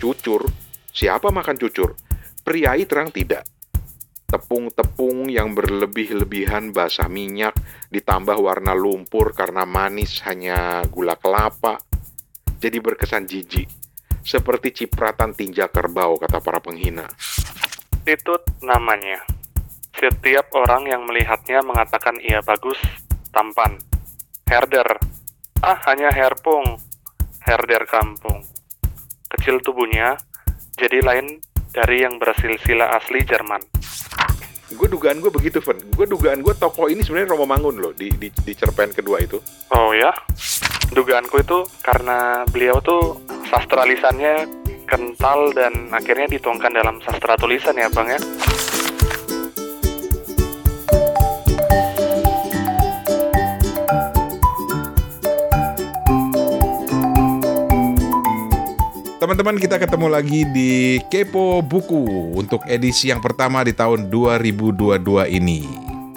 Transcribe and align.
cucur. 0.00 0.48
Siapa 0.90 1.28
makan 1.28 1.60
cucur? 1.60 1.92
Priai 2.40 2.88
terang 2.88 3.12
tidak. 3.12 3.44
Tepung-tepung 4.24 5.28
yang 5.28 5.52
berlebih-lebihan 5.52 6.72
basah 6.72 7.10
minyak, 7.10 7.52
ditambah 7.92 8.40
warna 8.40 8.72
lumpur 8.72 9.36
karena 9.36 9.68
manis 9.68 10.24
hanya 10.24 10.80
gula 10.88 11.20
kelapa. 11.20 11.76
Jadi 12.56 12.78
berkesan 12.80 13.28
jijik. 13.28 13.68
Seperti 14.24 14.84
cipratan 14.84 15.36
tinja 15.36 15.68
kerbau, 15.68 16.16
kata 16.16 16.40
para 16.40 16.62
penghina. 16.64 17.04
Itu 18.06 18.40
namanya. 18.64 19.20
Setiap 19.96 20.54
orang 20.56 20.88
yang 20.88 21.02
melihatnya 21.04 21.60
mengatakan 21.66 22.16
ia 22.22 22.40
bagus, 22.40 22.78
tampan. 23.34 23.76
Herder. 24.48 24.96
Ah, 25.60 25.76
hanya 25.90 26.08
herpung. 26.14 26.78
Herder 27.44 27.84
kampung. 27.84 28.39
Kecil 29.30 29.62
tubuhnya, 29.62 30.18
jadi 30.74 31.00
lain 31.00 31.38
dari 31.70 32.02
yang 32.02 32.18
bersilsilah 32.18 32.98
asli 32.98 33.22
Jerman. 33.22 33.62
Gue 34.70 34.86
dugaan 34.86 35.18
gue 35.18 35.30
begitu, 35.34 35.58
Fen. 35.58 35.78
Gue 35.94 36.06
dugaan 36.06 36.42
gue 36.42 36.54
tokoh 36.54 36.86
ini 36.86 37.02
sebenarnya 37.02 37.34
Romo 37.34 37.46
Mangun 37.46 37.82
loh 37.82 37.92
di, 37.94 38.10
di, 38.14 38.30
di 38.30 38.52
cerpen 38.54 38.94
kedua 38.94 39.18
itu. 39.18 39.42
Oh 39.74 39.90
ya? 39.90 40.14
Dugaanku 40.94 41.42
itu 41.42 41.66
karena 41.82 42.46
beliau 42.50 42.78
tuh 42.82 43.18
sastra 43.50 43.82
lisannya 43.86 44.46
kental 44.86 45.54
dan 45.54 45.90
akhirnya 45.94 46.26
dituangkan 46.26 46.74
dalam 46.74 46.98
sastra 47.02 47.38
tulisan 47.38 47.78
ya 47.78 47.86
bang 47.90 48.18
ya. 48.18 48.20
Teman-teman 59.20 59.60
kita 59.60 59.76
ketemu 59.76 60.08
lagi 60.08 60.48
di 60.48 60.96
Kepo 61.12 61.60
Buku 61.60 62.32
untuk 62.32 62.64
edisi 62.64 63.12
yang 63.12 63.20
pertama 63.20 63.60
di 63.60 63.76
tahun 63.76 64.08
2022 64.08 64.96
ini. 65.36 65.68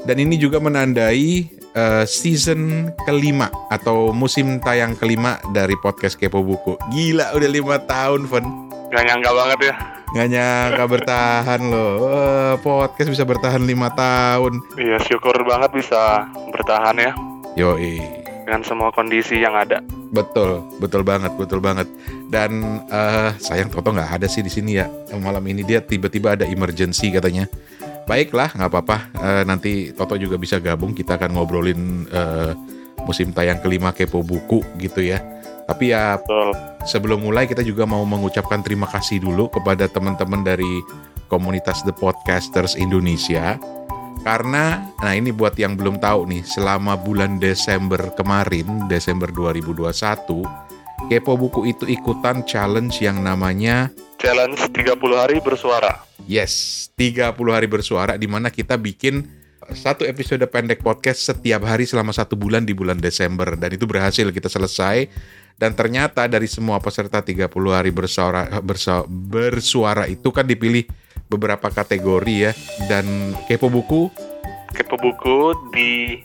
Dan 0.07 0.23
ini 0.23 0.39
juga 0.39 0.63
menandai 0.63 1.51
uh, 1.75 2.07
season 2.07 2.87
kelima 3.03 3.51
atau 3.67 4.15
musim 4.15 4.55
tayang 4.63 4.95
kelima 4.95 5.35
dari 5.51 5.75
podcast 5.83 6.15
Kepo 6.15 6.47
Buku. 6.47 6.79
Gila 6.95 7.35
udah 7.35 7.49
lima 7.51 7.75
tahun, 7.83 8.23
Van. 8.23 8.71
Gak 8.95 9.03
nyangka 9.03 9.31
banget 9.35 9.59
ya. 9.67 9.75
Gak 10.15 10.27
nyangka 10.31 10.83
bertahan 10.87 11.61
loh. 11.67 11.91
Uh, 12.07 12.55
podcast 12.63 13.11
bisa 13.11 13.27
bertahan 13.27 13.67
lima 13.67 13.91
tahun. 13.91 14.63
Iya 14.79 15.03
syukur 15.03 15.35
banget 15.43 15.75
bisa 15.75 16.23
bertahan 16.55 16.95
ya. 16.95 17.11
Yoi 17.59 18.23
dengan 18.43 18.61
semua 18.63 18.91
kondisi 18.91 19.39
yang 19.39 19.55
ada. 19.55 19.79
Betul, 20.13 20.61
betul 20.77 21.01
banget, 21.01 21.33
betul 21.33 21.57
banget. 21.57 21.89
Dan 22.29 22.85
uh, 22.85 23.33
sayang 23.41 23.73
Toto 23.73 23.89
nggak 23.89 24.21
ada 24.21 24.27
sih 24.29 24.45
di 24.45 24.51
sini 24.53 24.77
ya 24.77 24.85
malam 25.17 25.41
ini 25.49 25.65
dia 25.65 25.81
tiba-tiba 25.81 26.37
ada 26.37 26.45
emergency 26.45 27.09
katanya. 27.09 27.49
Baiklah, 28.05 28.53
nggak 28.53 28.69
apa-apa. 28.69 28.97
Uh, 29.17 29.43
nanti 29.47 29.89
Toto 29.89 30.13
juga 30.21 30.37
bisa 30.37 30.61
gabung. 30.61 30.93
Kita 30.93 31.17
akan 31.17 31.33
ngobrolin 31.33 32.05
uh, 32.13 32.53
musim 33.09 33.33
tayang 33.33 33.57
kelima 33.57 33.89
Kepo 33.89 34.21
Buku 34.21 34.61
gitu 34.77 35.01
ya. 35.01 35.17
Tapi 35.65 35.95
ya 35.95 36.21
Betul. 36.21 36.51
sebelum 36.85 37.23
mulai 37.23 37.49
kita 37.49 37.65
juga 37.65 37.87
mau 37.87 38.03
mengucapkan 38.05 38.61
terima 38.61 38.85
kasih 38.85 39.23
dulu 39.23 39.49
kepada 39.49 39.89
teman-teman 39.89 40.43
dari 40.43 40.83
komunitas 41.31 41.81
The 41.87 41.95
Podcasters 41.95 42.77
Indonesia 42.77 43.57
karena, 44.23 44.87
nah 45.03 45.13
ini 45.13 45.35
buat 45.35 45.53
yang 45.59 45.75
belum 45.75 45.99
tahu 45.99 46.31
nih, 46.31 46.43
selama 46.47 46.95
bulan 46.95 47.37
Desember 47.37 47.99
kemarin, 48.15 48.87
Desember 48.87 49.27
2021, 49.29 50.41
Kepo 51.11 51.35
Buku 51.35 51.67
itu 51.67 51.83
ikutan 51.83 52.47
challenge 52.47 53.03
yang 53.03 53.19
namanya 53.19 53.91
Challenge 54.23 54.55
30 54.55 55.19
hari 55.19 55.43
bersuara. 55.43 55.99
Yes, 56.23 56.87
30 56.95 57.35
hari 57.51 57.67
bersuara 57.67 58.15
di 58.15 58.23
mana 58.23 58.47
kita 58.47 58.79
bikin 58.79 59.27
satu 59.75 60.07
episode 60.07 60.43
pendek 60.47 60.79
podcast 60.79 61.27
setiap 61.27 61.67
hari 61.67 61.83
selama 61.83 62.15
satu 62.15 62.39
bulan 62.39 62.63
di 62.63 62.71
bulan 62.71 63.03
Desember 63.03 63.59
dan 63.59 63.75
itu 63.75 63.83
berhasil 63.83 64.23
kita 64.31 64.47
selesai 64.47 65.11
dan 65.59 65.75
ternyata 65.75 66.27
dari 66.31 66.47
semua 66.47 66.79
peserta 66.79 67.19
30 67.19 67.51
hari 67.71 67.91
bersuara 67.91 68.47
bersuara, 68.63 69.03
bersuara 69.07 70.03
itu 70.07 70.31
kan 70.31 70.47
dipilih 70.47 70.87
beberapa 71.33 71.67
kategori 71.73 72.35
ya. 72.49 72.51
Dan 72.85 73.37
kepo 73.49 73.67
buku? 73.69 74.09
Kepo 74.73 74.95
buku 74.97 75.53
di 75.73 76.21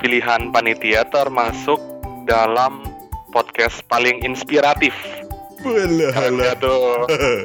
pilihan 0.00 0.52
panitia 0.52 1.04
termasuk 1.08 1.80
dalam 2.28 2.84
podcast 3.32 3.84
paling 3.88 4.24
inspiratif. 4.24 4.92
Tuh. 6.60 7.04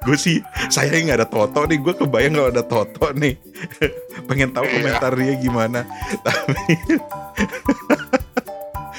gue 0.00 0.16
sih 0.16 0.40
saya 0.72 0.88
nggak 0.88 1.18
ada 1.20 1.28
Toto 1.28 1.60
nih. 1.68 1.78
Gue 1.80 1.94
kebayang 1.96 2.32
kalau 2.36 2.48
ada 2.48 2.64
Toto 2.64 3.06
nih. 3.12 3.34
Pengen 4.28 4.50
tahu 4.56 4.64
iya. 4.64 4.72
komentar 4.80 5.12
dia 5.16 5.34
gimana. 5.36 5.80
Tapi 6.26 6.72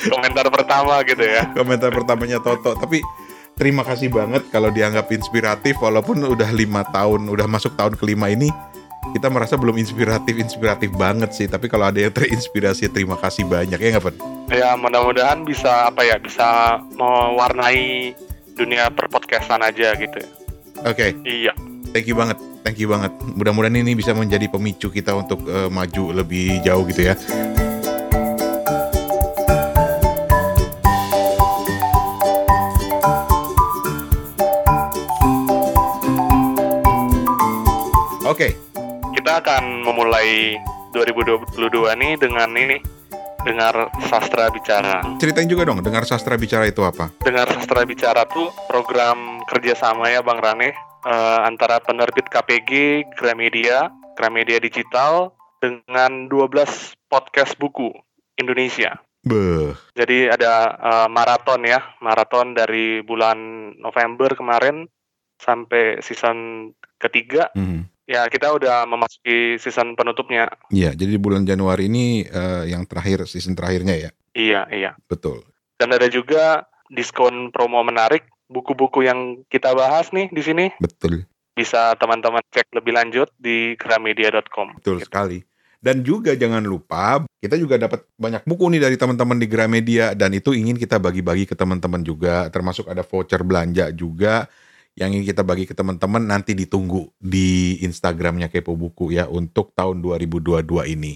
komentar 0.09 0.45
pertama 0.49 1.01
gitu 1.05 1.23
ya. 1.25 1.43
Komentar 1.53 1.89
pertamanya 1.89 2.37
Toto. 2.41 2.77
Tapi 2.77 3.01
terima 3.61 3.85
kasih 3.85 4.09
banget 4.09 4.49
kalau 4.49 4.73
dianggap 4.73 5.05
inspiratif 5.13 5.77
walaupun 5.77 6.17
udah 6.17 6.49
lima 6.49 6.81
tahun 6.89 7.29
udah 7.29 7.45
masuk 7.45 7.77
tahun 7.77 7.93
kelima 7.93 8.33
ini 8.33 8.49
kita 9.13 9.29
merasa 9.29 9.53
belum 9.53 9.77
inspiratif 9.77 10.33
inspiratif 10.41 10.89
banget 10.97 11.29
sih 11.29 11.45
tapi 11.45 11.69
kalau 11.69 11.93
ada 11.93 12.01
yang 12.01 12.09
terinspirasi 12.09 12.89
terima 12.89 13.21
kasih 13.21 13.45
banyak 13.45 13.77
ya 13.77 13.87
nggak 13.93 14.05
Pen? 14.09 14.15
Ya 14.49 14.73
mudah-mudahan 14.73 15.45
bisa 15.45 15.93
apa 15.93 16.01
ya 16.01 16.17
bisa 16.17 16.81
mewarnai 16.97 18.17
dunia 18.57 18.89
perpodcastan 18.89 19.61
aja 19.61 19.93
gitu. 19.93 20.25
Oke. 20.81 21.13
Okay. 21.13 21.45
Iya. 21.45 21.53
Thank 21.93 22.09
you 22.09 22.17
banget, 22.17 22.41
thank 22.65 22.81
you 22.81 22.89
banget. 22.89 23.13
Mudah-mudahan 23.37 23.77
ini 23.77 23.93
bisa 23.93 24.17
menjadi 24.17 24.49
pemicu 24.49 24.89
kita 24.89 25.13
untuk 25.13 25.45
uh, 25.45 25.69
maju 25.69 26.17
lebih 26.17 26.65
jauh 26.65 26.81
gitu 26.89 27.13
ya. 27.13 27.15
Oke. 38.31 38.47
Okay. 38.47 38.51
Kita 39.11 39.43
akan 39.43 39.83
memulai 39.83 40.55
2022 40.95 41.51
nih 41.99 42.15
dengan 42.15 42.47
ini 42.55 42.79
dengar 43.43 43.91
sastra 44.07 44.47
bicara. 44.47 45.03
Ceritain 45.19 45.51
juga 45.51 45.67
dong, 45.67 45.83
dengar 45.83 46.07
sastra 46.07 46.39
bicara 46.39 46.63
itu 46.63 46.79
apa? 46.79 47.11
Dengar 47.27 47.51
sastra 47.51 47.83
bicara 47.83 48.23
tuh 48.31 48.47
program 48.71 49.43
kerjasama 49.51 50.07
ya 50.07 50.23
Bang 50.23 50.39
Rane 50.39 50.71
uh, 51.03 51.43
antara 51.43 51.83
penerbit 51.83 52.31
KPG, 52.31 53.03
Gramedia, 53.19 53.91
Gramedia 54.15 54.63
Digital 54.63 55.35
dengan 55.59 56.31
12 56.31 57.11
podcast 57.11 57.59
buku 57.59 57.91
Indonesia. 58.39 58.95
Beuh. 59.27 59.75
Jadi 59.91 60.31
ada 60.31 60.79
uh, 60.79 61.07
maraton 61.11 61.67
ya, 61.67 61.83
maraton 61.99 62.55
dari 62.55 63.03
bulan 63.03 63.75
November 63.75 64.31
kemarin 64.39 64.87
sampai 65.35 65.99
season 65.99 66.71
ketiga. 66.95 67.51
Mm 67.59 67.67
-hmm 67.67 67.90
Ya, 68.09 68.25
kita 68.27 68.51
udah 68.51 68.83
memasuki 68.89 69.61
season 69.61 69.93
penutupnya. 69.93 70.49
Iya, 70.73 70.97
jadi 70.97 71.15
bulan 71.21 71.45
Januari 71.45 71.87
ini 71.87 72.25
uh, 72.27 72.65
yang 72.65 72.83
terakhir, 72.89 73.23
season 73.29 73.53
terakhirnya 73.53 73.95
ya? 73.95 74.09
Iya, 74.33 74.61
iya. 74.73 74.91
Betul. 75.05 75.45
Dan 75.77 75.93
ada 75.93 76.09
juga 76.09 76.65
diskon 76.91 77.53
promo 77.53 77.79
menarik, 77.85 78.27
buku-buku 78.51 79.07
yang 79.07 79.41
kita 79.47 79.71
bahas 79.71 80.11
nih 80.11 80.27
di 80.33 80.41
sini. 80.43 80.65
Betul. 80.83 81.23
Bisa 81.55 81.95
teman-teman 81.95 82.43
cek 82.51 82.73
lebih 82.75 82.95
lanjut 82.95 83.31
di 83.39 83.79
gramedia.com. 83.79 84.81
Betul 84.81 84.99
gitu. 84.99 85.07
sekali. 85.07 85.39
Dan 85.81 86.05
juga 86.05 86.37
jangan 86.37 86.61
lupa, 86.61 87.25
kita 87.41 87.57
juga 87.57 87.81
dapat 87.81 88.05
banyak 88.13 88.45
buku 88.45 88.69
nih 88.69 88.85
dari 88.85 88.95
teman-teman 89.01 89.41
di 89.41 89.49
Gramedia, 89.49 90.13
dan 90.13 90.29
itu 90.29 90.53
ingin 90.53 90.77
kita 90.77 91.01
bagi-bagi 91.01 91.49
ke 91.49 91.57
teman-teman 91.57 92.05
juga, 92.05 92.53
termasuk 92.53 92.85
ada 92.85 93.01
voucher 93.01 93.41
belanja 93.41 93.89
juga, 93.89 94.45
yang 94.95 95.15
ingin 95.15 95.31
kita 95.31 95.41
bagi 95.41 95.63
ke 95.63 95.71
teman-teman 95.71 96.19
nanti 96.19 96.51
ditunggu 96.51 97.11
di 97.17 97.79
Instagramnya 97.83 98.51
Kepo 98.51 98.75
Buku 98.75 99.15
ya 99.15 99.27
untuk 99.31 99.71
tahun 99.71 100.03
2022 100.03 100.61
ini. 100.91 101.15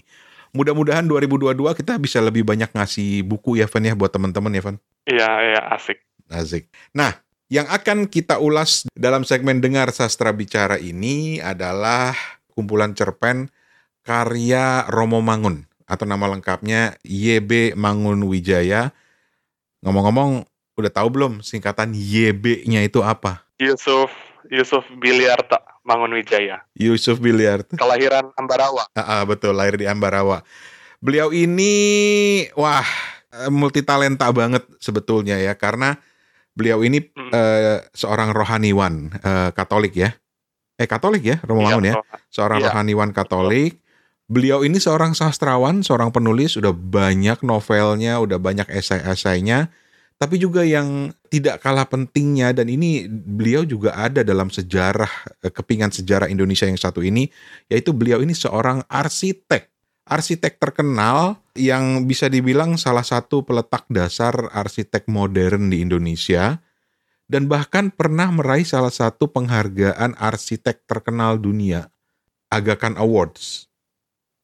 Mudah-mudahan 0.56 1.04
2022 1.04 1.75
kita 1.75 2.00
bisa 2.00 2.24
lebih 2.24 2.48
banyak 2.48 2.72
ngasih 2.72 3.27
buku 3.27 3.60
ya 3.60 3.68
Van 3.68 3.83
ya 3.83 3.92
buat 3.92 4.07
teman-teman 4.07 4.56
ya 4.56 4.63
Van. 4.63 4.77
Iya, 5.04 5.30
iya 5.51 5.62
asik. 5.75 6.00
Asik. 6.31 6.72
Nah, 6.95 7.12
yang 7.51 7.68
akan 7.68 8.07
kita 8.07 8.39
ulas 8.39 8.88
dalam 8.95 9.27
segmen 9.27 9.60
Dengar 9.60 9.92
Sastra 9.92 10.31
Bicara 10.31 10.80
ini 10.80 11.44
adalah 11.44 12.16
kumpulan 12.56 12.95
cerpen 12.95 13.51
karya 14.01 14.88
Romo 14.88 15.19
Mangun 15.19 15.68
atau 15.86 16.10
nama 16.10 16.25
lengkapnya 16.25 16.98
YB 17.06 17.77
Mangun 17.77 18.25
Wijaya. 18.25 18.95
Ngomong-ngomong, 19.86 20.48
udah 20.80 20.92
tahu 20.92 21.07
belum 21.13 21.33
singkatan 21.45 21.94
YB-nya 21.94 22.81
itu 22.81 23.06
apa? 23.06 23.44
Yusuf 23.59 24.11
Yusuf 24.51 24.85
Biliarta 24.99 25.61
Mangunwijaya. 25.85 26.61
Yusuf 26.77 27.17
Biliarta. 27.17 27.77
Kelahiran 27.77 28.29
Ambarawa. 28.37 28.85
Ah, 28.93 29.25
betul, 29.25 29.53
lahir 29.53 29.77
di 29.77 29.85
Ambarawa. 29.85 30.41
Beliau 31.01 31.29
ini 31.29 31.73
wah 32.53 32.85
multi 33.49 33.81
talenta 33.81 34.29
banget 34.33 34.65
sebetulnya 34.79 35.37
ya 35.37 35.53
karena 35.53 35.97
Beliau 36.55 36.87
ini 36.87 37.03
Mm. 37.03 37.31
eh, 37.35 37.83
seorang 37.91 38.31
rohaniwan 38.31 39.11
eh, 39.19 39.51
Katolik 39.51 39.91
ya. 39.91 40.15
Eh 40.79 40.87
Katolik 40.87 41.27
ya, 41.27 41.37
Romo 41.43 41.67
Mangun 41.67 41.83
ya. 41.83 41.99
Iya, 41.99 42.15
Seorang 42.31 42.59
Iya. 42.63 42.71
rohaniwan 42.71 43.11
Katolik. 43.11 43.75
Beliau 44.31 44.63
ini 44.63 44.79
seorang 44.79 45.11
sastrawan, 45.11 45.83
seorang 45.83 46.15
penulis, 46.15 46.55
udah 46.55 46.71
banyak 46.71 47.43
novelnya, 47.43 48.23
udah 48.23 48.39
banyak 48.39 48.71
esai-esainya. 48.71 49.67
Tapi 50.15 50.39
juga 50.39 50.63
yang 50.63 51.12
tidak 51.27 51.59
kalah 51.59 51.83
pentingnya 51.91 52.56
dan 52.56 52.71
ini 52.71 53.03
beliau 53.12 53.67
juga 53.67 54.00
ada 54.00 54.23
dalam 54.23 54.47
sejarah 54.47 55.12
eh, 55.44 55.51
kepingan 55.51 55.91
sejarah 55.91 56.31
Indonesia 56.31 56.63
yang 56.63 56.79
satu 56.79 57.03
ini, 57.03 57.27
yaitu 57.67 57.91
beliau 57.91 58.23
ini 58.23 58.31
seorang 58.31 58.83
arsitek. 58.88 59.67
Arsitek 60.06 60.62
terkenal 60.62 61.41
yang 61.57 62.06
bisa 62.06 62.29
dibilang 62.29 62.77
salah 62.77 63.03
satu 63.03 63.41
peletak 63.41 63.89
dasar 63.89 64.53
arsitek 64.53 65.09
modern 65.09 65.73
di 65.73 65.81
Indonesia 65.81 66.62
dan 67.25 67.50
bahkan 67.50 67.89
pernah 67.89 68.29
meraih 68.29 68.65
salah 68.65 68.94
satu 68.94 69.29
penghargaan 69.33 70.13
arsitek 70.13 70.85
terkenal 70.85 71.41
dunia, 71.41 71.89
Aga 72.53 72.77
Khan 72.77 72.95
Awards. 73.01 73.65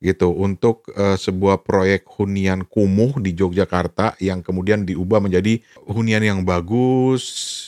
Gitu 0.02 0.34
untuk 0.34 0.90
eh, 0.98 1.14
sebuah 1.14 1.62
proyek 1.62 2.10
hunian 2.18 2.66
kumuh 2.66 3.22
di 3.22 3.38
Yogyakarta 3.38 4.18
yang 4.18 4.42
kemudian 4.42 4.82
diubah 4.82 5.22
menjadi 5.22 5.62
hunian 5.86 6.26
yang 6.26 6.40
bagus, 6.42 7.24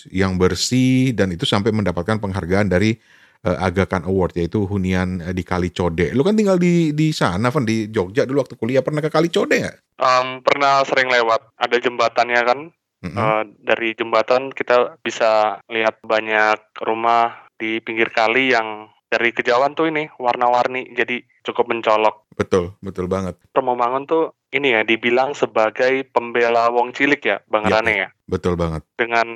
yang 0.10 0.42
bersih 0.42 1.14
dan 1.14 1.30
itu 1.30 1.46
sampai 1.46 1.70
mendapatkan 1.70 2.18
penghargaan 2.18 2.74
dari 2.74 2.98
eh, 3.46 3.58
Aga 3.62 3.86
Khan 3.86 4.10
Award 4.10 4.34
yaitu 4.42 4.66
hunian 4.66 5.22
eh, 5.22 5.34
di 5.38 5.46
Kali 5.46 5.70
Code. 5.70 6.10
Lu 6.18 6.26
kan 6.26 6.34
tinggal 6.34 6.58
di 6.58 6.90
di 6.98 7.14
sana, 7.14 7.54
Van 7.54 7.70
di 7.70 7.94
Jogja 7.94 8.26
dulu 8.26 8.42
waktu 8.42 8.58
kuliah 8.58 8.82
pernah 8.82 9.06
ke 9.06 9.14
Kali 9.14 9.30
Code 9.30 9.54
nggak? 9.54 9.78
Em, 10.02 10.28
pernah 10.42 10.82
sering 10.90 11.14
lewat. 11.14 11.54
Ada 11.54 11.78
jembatannya 11.78 12.42
kan. 12.42 12.60
Mm-mm. 13.04 13.20
Eh, 13.20 13.44
dari 13.62 13.94
jembatan 13.94 14.50
kita 14.56 14.98
bisa 15.04 15.62
lihat 15.68 16.00
banyak 16.02 16.82
rumah 16.82 17.46
di 17.60 17.84
pinggir 17.84 18.10
kali 18.10 18.56
yang 18.56 18.90
dari 19.12 19.30
kejauhan 19.36 19.76
tuh 19.78 19.92
ini 19.92 20.10
warna-warni 20.18 20.90
jadi 20.96 21.22
cukup 21.44 21.70
mencolok. 21.70 22.26
betul, 22.34 22.74
betul 22.82 23.06
banget. 23.06 23.38
Romo 23.54 23.78
Mangun 23.78 24.10
tuh 24.10 24.34
ini 24.50 24.74
ya 24.74 24.82
dibilang 24.82 25.38
sebagai 25.38 26.08
pembela 26.10 26.72
wong 26.72 26.96
cilik 26.96 27.22
ya, 27.22 27.38
Bang 27.46 27.68
Iya, 27.68 27.80
Rane 27.80 27.94
ya. 27.94 28.10
Betul 28.26 28.58
banget. 28.58 28.82
Dengan 28.98 29.28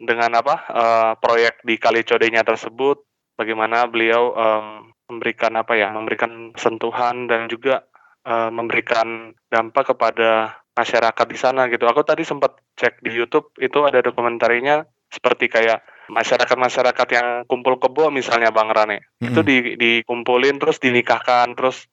dengan 0.00 0.30
apa 0.34 0.54
eh, 0.66 1.12
proyek 1.20 1.62
di 1.62 1.76
Kali 1.76 2.02
Codenya 2.02 2.42
tersebut, 2.42 3.04
bagaimana 3.38 3.86
beliau 3.86 4.34
em, 4.34 4.66
memberikan 5.10 5.54
apa 5.58 5.76
ya, 5.78 5.92
memberikan 5.92 6.54
sentuhan 6.56 7.30
dan 7.30 7.46
juga 7.46 7.86
eh, 8.24 8.50
memberikan 8.50 9.36
dampak 9.50 9.94
kepada 9.94 10.60
masyarakat 10.74 11.26
di 11.28 11.38
sana 11.38 11.68
gitu. 11.68 11.84
Aku 11.90 12.06
tadi 12.06 12.24
sempat 12.24 12.56
cek 12.78 13.04
di 13.04 13.12
YouTube 13.12 13.52
itu 13.60 13.84
ada 13.84 14.00
dokumentarinya 14.00 14.86
seperti 15.10 15.50
kayak 15.50 15.82
masyarakat-masyarakat 16.10 17.08
yang 17.14 17.28
kumpul 17.46 17.78
kebo 17.78 18.10
misalnya 18.10 18.50
Bang 18.50 18.74
Rane. 18.74 19.06
Itu 19.22 19.40
Mm-mm. 19.40 19.46
di, 19.46 19.56
dikumpulin 19.78 20.58
terus 20.58 20.82
dinikahkan 20.82 21.54
terus 21.54 21.86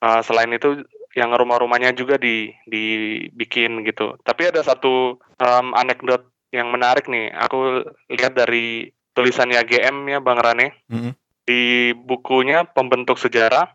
uh, 0.00 0.24
selain 0.24 0.50
itu 0.56 0.82
yang 1.12 1.32
rumah-rumahnya 1.32 1.92
juga 1.92 2.16
di 2.16 2.52
dibikin 2.64 3.84
gitu. 3.84 4.16
Tapi 4.24 4.48
ada 4.48 4.64
satu 4.64 5.20
um, 5.20 5.66
anekdot 5.76 6.24
yang 6.50 6.72
menarik 6.72 7.06
nih. 7.06 7.28
Aku 7.44 7.84
lihat 8.08 8.32
dari 8.32 8.88
tulisannya 9.12 9.60
GM 9.68 10.08
ya 10.08 10.18
Bang 10.24 10.40
Rane. 10.40 10.84
Mm-mm. 10.88 11.12
di 11.48 11.96
bukunya 11.96 12.68
pembentuk 12.68 13.16
sejarah. 13.16 13.72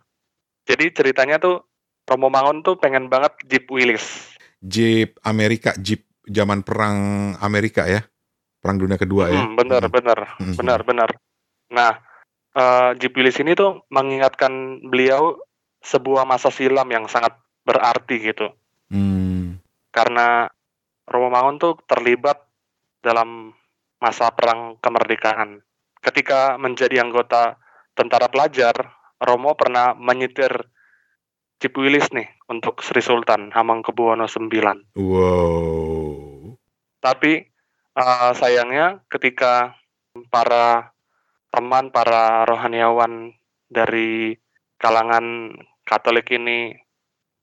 Jadi 0.70 0.94
ceritanya 0.94 1.42
tuh 1.42 1.66
Romo 2.06 2.30
Mangun 2.30 2.62
tuh 2.62 2.78
pengen 2.78 3.10
banget 3.10 3.34
Jeep 3.50 3.66
Willys. 3.74 4.38
Jeep 4.62 5.18
Amerika, 5.26 5.74
Jeep 5.82 6.06
zaman 6.30 6.62
perang 6.62 7.34
Amerika 7.42 7.90
ya, 7.90 8.06
perang 8.64 8.80
dunia 8.80 8.96
kedua 8.96 9.28
ya. 9.28 9.44
Hmm, 9.44 9.60
benar, 9.60 9.84
benar, 9.92 10.40
Mhm. 10.40 10.56
benar, 10.56 10.80
benar. 10.88 11.10
Nah, 11.68 11.92
Willys 13.12 13.36
ini 13.44 13.60
tuh 13.60 13.84
mengingatkan 13.92 14.80
beliau 14.88 15.36
sebuah 15.84 16.24
masa 16.24 16.48
silam 16.48 16.88
yang 16.88 17.12
sangat 17.12 17.36
berarti 17.68 18.24
gitu. 18.24 18.56
Hmm, 18.88 19.60
Karena 19.92 20.48
Romo 21.04 21.28
Mangun 21.28 21.60
tuh 21.60 21.76
terlibat 21.84 22.40
dalam 23.04 23.52
masa 24.00 24.32
perang 24.32 24.80
kemerdekaan. 24.80 25.60
Ketika 26.00 26.56
menjadi 26.56 27.04
anggota 27.04 27.60
tentara 27.92 28.32
pelajar, 28.32 28.74
Romo 29.20 29.60
pernah 29.60 29.92
menyetir 29.92 30.52
Willys 31.64 32.12
nih 32.12 32.28
untuk 32.52 32.84
Sri 32.84 33.00
Sultan 33.00 33.52
Hamengkubuwono 33.56 34.28
IX. 34.28 34.84
wow. 35.00 36.52
Tapi 37.00 37.53
eh, 37.98 38.32
sayangnya 38.38 39.02
ketika 39.10 39.78
para 40.30 40.94
teman, 41.54 41.94
para 41.94 42.46
rohaniawan 42.50 43.34
dari 43.70 44.38
kalangan 44.82 45.58
Katolik 45.84 46.32
ini 46.32 46.72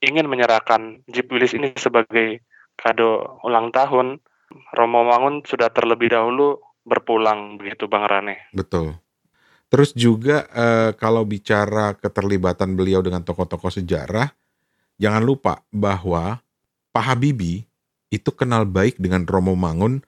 ingin 0.00 0.24
menyerahkan 0.24 1.04
Jeep 1.12 1.28
Willys 1.28 1.52
ini 1.52 1.76
sebagai 1.76 2.40
kado 2.80 3.36
ulang 3.44 3.68
tahun, 3.68 4.16
Romo 4.72 5.04
Mangun 5.04 5.44
sudah 5.44 5.68
terlebih 5.68 6.08
dahulu 6.08 6.56
berpulang 6.88 7.60
begitu 7.60 7.84
Bang 7.84 8.08
Rane. 8.08 8.48
Betul. 8.56 8.96
Terus 9.70 9.94
juga 9.94 10.48
eh, 10.50 10.90
kalau 10.96 11.22
bicara 11.22 11.94
keterlibatan 11.94 12.74
beliau 12.74 13.04
dengan 13.04 13.22
tokoh-tokoh 13.22 13.70
sejarah, 13.70 14.32
jangan 14.98 15.22
lupa 15.22 15.62
bahwa 15.70 16.42
Pak 16.90 17.04
Habibie 17.06 17.68
itu 18.10 18.34
kenal 18.34 18.66
baik 18.66 18.98
dengan 18.98 19.22
Romo 19.22 19.54
Mangun 19.54 20.02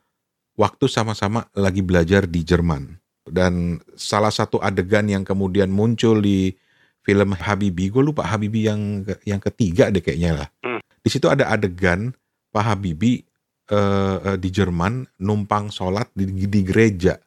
waktu 0.63 0.87
sama-sama 0.87 1.51
lagi 1.59 1.83
belajar 1.83 2.31
di 2.31 2.47
Jerman. 2.47 3.03
Dan 3.27 3.83
salah 3.99 4.31
satu 4.31 4.63
adegan 4.63 5.11
yang 5.11 5.27
kemudian 5.27 5.71
muncul 5.71 6.23
di 6.23 6.55
film 7.03 7.35
Habibie, 7.35 7.91
gue 7.91 8.03
lupa 8.03 8.23
Habibie 8.23 8.71
yang 8.71 9.03
yang 9.27 9.43
ketiga 9.43 9.91
deh 9.91 10.03
kayaknya 10.03 10.47
lah. 10.47 10.49
Hmm. 10.63 10.79
Di 11.03 11.11
situ 11.11 11.27
ada 11.27 11.51
adegan 11.51 12.15
Pak 12.55 12.63
Habibie 12.63 13.27
eh, 13.71 14.17
eh, 14.23 14.37
di 14.39 14.49
Jerman 14.55 15.07
numpang 15.19 15.71
sholat 15.75 16.11
di, 16.15 16.47
di 16.47 16.61
gereja 16.63 17.19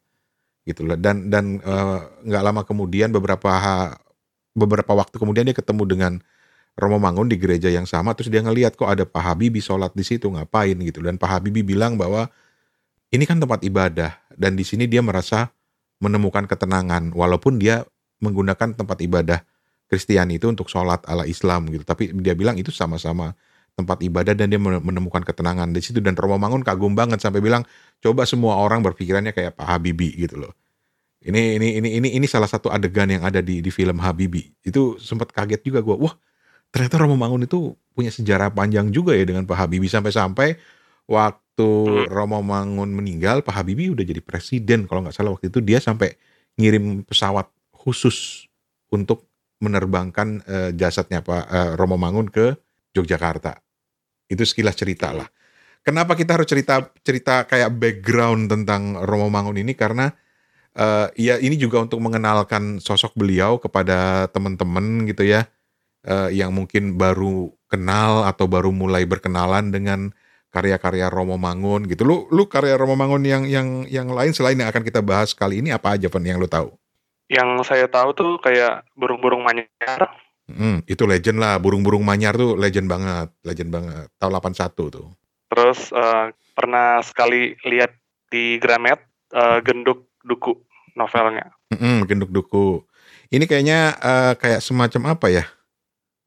gitu 0.66 0.82
loh 0.82 0.98
dan 0.98 1.30
dan 1.30 1.62
eh, 1.62 2.00
nggak 2.26 2.44
lama 2.44 2.62
kemudian 2.66 3.14
beberapa 3.14 3.52
beberapa 4.56 4.92
waktu 4.98 5.16
kemudian 5.18 5.46
dia 5.46 5.54
ketemu 5.54 5.84
dengan 5.86 6.14
Romo 6.76 7.00
Mangun 7.00 7.30
di 7.32 7.38
gereja 7.38 7.70
yang 7.72 7.86
sama 7.86 8.18
terus 8.18 8.34
dia 8.34 8.42
ngelihat 8.42 8.76
kok 8.76 8.90
ada 8.90 9.06
Pak 9.06 9.22
Habibie 9.22 9.62
sholat 9.64 9.94
di 9.94 10.04
situ 10.04 10.28
ngapain 10.28 10.76
gitu 10.82 11.06
dan 11.06 11.16
Pak 11.16 11.40
Habibie 11.40 11.64
bilang 11.64 11.96
bahwa 11.96 12.28
ini 13.14 13.24
kan 13.28 13.38
tempat 13.38 13.62
ibadah 13.62 14.16
dan 14.34 14.58
di 14.58 14.66
sini 14.66 14.90
dia 14.90 15.04
merasa 15.06 15.52
menemukan 16.00 16.46
ketenangan 16.50 17.12
walaupun 17.14 17.58
dia 17.62 17.86
menggunakan 18.24 18.74
tempat 18.74 18.98
ibadah 19.04 19.40
Kristiani 19.86 20.42
itu 20.42 20.50
untuk 20.50 20.66
sholat 20.66 21.06
ala 21.06 21.30
Islam 21.30 21.70
gitu 21.70 21.86
tapi 21.86 22.10
dia 22.18 22.34
bilang 22.34 22.58
itu 22.58 22.74
sama-sama 22.74 23.38
tempat 23.76 24.00
ibadah 24.02 24.32
dan 24.32 24.48
dia 24.48 24.58
menemukan 24.60 25.22
ketenangan 25.22 25.76
di 25.76 25.84
situ 25.84 26.00
dan 26.00 26.16
Romo 26.16 26.40
Mangun 26.40 26.64
kagum 26.64 26.96
banget 26.96 27.20
sampai 27.20 27.44
bilang 27.44 27.68
coba 28.00 28.24
semua 28.24 28.56
orang 28.56 28.80
berpikirannya 28.80 29.36
kayak 29.36 29.60
Pak 29.60 29.68
Habibie 29.68 30.16
gitu 30.16 30.40
loh. 30.40 30.56
Ini 31.20 31.60
ini 31.60 31.68
ini 31.84 31.90
ini 32.00 32.10
ini 32.16 32.28
salah 32.30 32.48
satu 32.48 32.72
adegan 32.72 33.12
yang 33.12 33.28
ada 33.28 33.44
di 33.44 33.60
di 33.60 33.72
film 33.74 34.00
Habibie. 34.00 34.56
Itu 34.64 34.96
sempat 34.96 35.36
kaget 35.36 35.60
juga 35.68 35.84
gua. 35.84 36.00
Wah, 36.00 36.16
ternyata 36.72 37.04
Romo 37.04 37.20
Mangun 37.20 37.44
itu 37.44 37.76
punya 37.92 38.16
sejarah 38.16 38.56
panjang 38.56 38.96
juga 38.96 39.12
ya 39.12 39.28
dengan 39.28 39.44
Pak 39.44 39.58
Habibie 39.60 39.92
sampai-sampai 39.92 40.56
waktu 41.12 41.45
Romo 42.12 42.44
Mangun 42.44 42.92
meninggal, 42.92 43.40
Pak 43.40 43.64
Habibie 43.64 43.94
udah 43.94 44.04
jadi 44.04 44.20
presiden 44.20 44.90
kalau 44.92 45.08
nggak 45.08 45.16
salah 45.16 45.32
waktu 45.32 45.48
itu 45.48 45.64
dia 45.64 45.80
sampai 45.80 46.12
ngirim 46.60 47.08
pesawat 47.08 47.48
khusus 47.72 48.48
untuk 48.92 49.28
menerbangkan 49.64 50.44
eh, 50.44 50.72
jasadnya 50.76 51.24
Pak 51.24 51.44
eh, 51.48 51.72
Romo 51.80 51.96
Mangun 51.96 52.28
ke 52.28 52.56
Yogyakarta. 52.96 53.60
Itu 54.28 54.44
sekilas 54.44 54.76
cerita 54.76 55.16
lah. 55.16 55.28
Kenapa 55.86 56.18
kita 56.18 56.34
harus 56.34 56.50
cerita 56.50 56.82
cerita 57.06 57.46
kayak 57.46 57.78
background 57.78 58.50
tentang 58.50 58.98
Romo 59.06 59.30
Mangun 59.30 59.62
ini 59.62 59.78
karena 59.78 60.12
eh, 60.76 61.08
ya 61.16 61.36
ini 61.40 61.56
juga 61.56 61.80
untuk 61.84 62.04
mengenalkan 62.04 62.84
sosok 62.84 63.16
beliau 63.16 63.62
kepada 63.62 64.28
teman-teman 64.34 65.08
gitu 65.08 65.24
ya 65.24 65.48
eh, 66.04 66.30
yang 66.36 66.52
mungkin 66.52 67.00
baru 67.00 67.54
kenal 67.72 68.28
atau 68.28 68.46
baru 68.46 68.70
mulai 68.76 69.08
berkenalan 69.08 69.72
dengan 69.72 70.12
karya-karya 70.56 71.12
Romo 71.12 71.36
Mangun 71.36 71.84
gitu. 71.84 72.08
Lu 72.08 72.32
lu 72.32 72.48
karya 72.48 72.80
Romo 72.80 72.96
Mangun 72.96 73.28
yang 73.28 73.44
yang 73.44 73.84
yang 73.92 74.08
lain 74.08 74.32
selain 74.32 74.56
yang 74.56 74.72
akan 74.72 74.88
kita 74.88 75.04
bahas 75.04 75.36
kali 75.36 75.60
ini 75.60 75.76
apa 75.76 76.00
aja 76.00 76.08
Van 76.08 76.24
yang 76.24 76.40
lu 76.40 76.48
tahu? 76.48 76.72
Yang 77.28 77.68
saya 77.68 77.92
tahu 77.92 78.16
tuh 78.16 78.32
kayak 78.40 78.88
burung-burung 78.96 79.44
manyar, 79.44 80.16
Hmm, 80.46 80.86
itu 80.86 81.10
legend 81.10 81.42
lah. 81.42 81.58
Burung-burung 81.58 82.06
manyar 82.06 82.38
tuh 82.38 82.54
legend 82.54 82.86
banget, 82.86 83.34
legend 83.42 83.74
banget. 83.74 84.08
Tahun 84.16 84.32
81 84.32 84.94
tuh. 84.94 85.08
terus 85.46 85.90
eh, 85.90 86.26
pernah 86.54 87.02
sekali 87.02 87.54
lihat 87.66 87.92
di 88.30 88.62
Gramet 88.62 89.02
eh, 89.32 89.60
Genduk 89.66 90.06
Duku 90.22 90.54
novelnya. 90.94 91.50
Mm-mm, 91.70 92.06
genduk 92.06 92.32
duku. 92.32 92.82
Ini 93.28 93.44
kayaknya 93.46 93.80
eh, 93.98 94.34
kayak 94.38 94.62
semacam 94.62 95.18
apa 95.18 95.28
ya? 95.34 95.44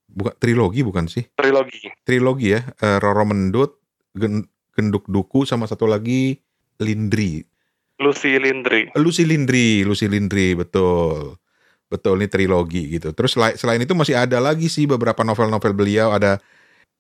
Bukan 0.09 0.35
trilogi 0.39 0.83
bukan 0.83 1.07
sih? 1.07 1.25
Trilogi. 1.35 1.89
Trilogi 2.03 2.59
ya. 2.59 2.61
Eh, 2.79 2.99
Roro 2.99 3.23
Mendut, 3.23 3.79
Genduk 4.15 5.05
Duku 5.11 5.45
sama 5.45 5.67
satu 5.67 5.85
lagi 5.89 6.39
Lindri. 6.79 7.45
Lucy 7.99 8.39
Lindri. 8.39 8.95
Lucy 8.95 9.27
Lindri, 9.27 9.83
Lucy 9.83 10.07
Lindri, 10.07 10.55
betul. 10.55 11.35
Betul, 11.89 12.21
ini 12.21 12.29
trilogi 12.29 13.01
gitu. 13.01 13.17
Terus 13.17 13.35
selain, 13.35 13.81
itu 13.81 13.97
masih 13.97 14.15
ada 14.15 14.39
lagi 14.39 14.69
sih 14.69 14.85
beberapa 14.85 15.25
novel-novel 15.25 15.73
beliau. 15.73 16.13
Ada 16.13 16.39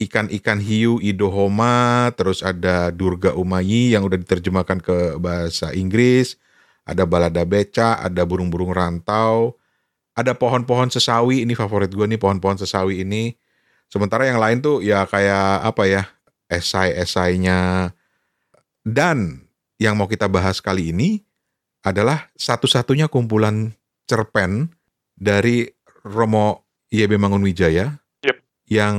Ikan-Ikan 0.00 0.58
Hiu 0.58 0.98
Ido 0.98 1.28
Homa, 1.28 2.08
terus 2.16 2.40
ada 2.40 2.88
Durga 2.90 3.36
Umayi 3.36 3.92
yang 3.92 4.02
udah 4.08 4.16
diterjemahkan 4.16 4.80
ke 4.80 4.96
bahasa 5.20 5.70
Inggris. 5.76 6.40
Ada 6.88 7.04
Balada 7.04 7.44
Beca, 7.44 8.00
ada 8.00 8.24
Burung-Burung 8.24 8.72
Rantau. 8.72 9.60
Ada 10.18 10.34
Pohon-Pohon 10.34 10.90
Sesawi, 10.90 11.46
ini 11.46 11.54
favorit 11.54 11.92
gue 11.92 12.08
nih 12.08 12.18
Pohon-Pohon 12.18 12.58
Sesawi 12.58 13.06
ini. 13.06 13.38
Sementara 13.86 14.26
yang 14.26 14.42
lain 14.42 14.58
tuh 14.58 14.82
ya 14.82 15.06
kayak 15.06 15.62
apa 15.62 15.84
ya, 15.86 16.02
esai-esainya. 16.48 17.92
Dan 18.82 19.48
yang 19.78 19.94
mau 19.94 20.08
kita 20.10 20.26
bahas 20.26 20.58
kali 20.58 20.90
ini 20.90 21.22
adalah 21.84 22.32
satu-satunya 22.34 23.06
kumpulan 23.06 23.70
cerpen 24.08 24.72
dari 25.14 25.68
Romo 26.02 26.66
YB 26.88 27.20
Mangunwijaya 27.20 28.00
Yep. 28.24 28.36
yang 28.72 28.96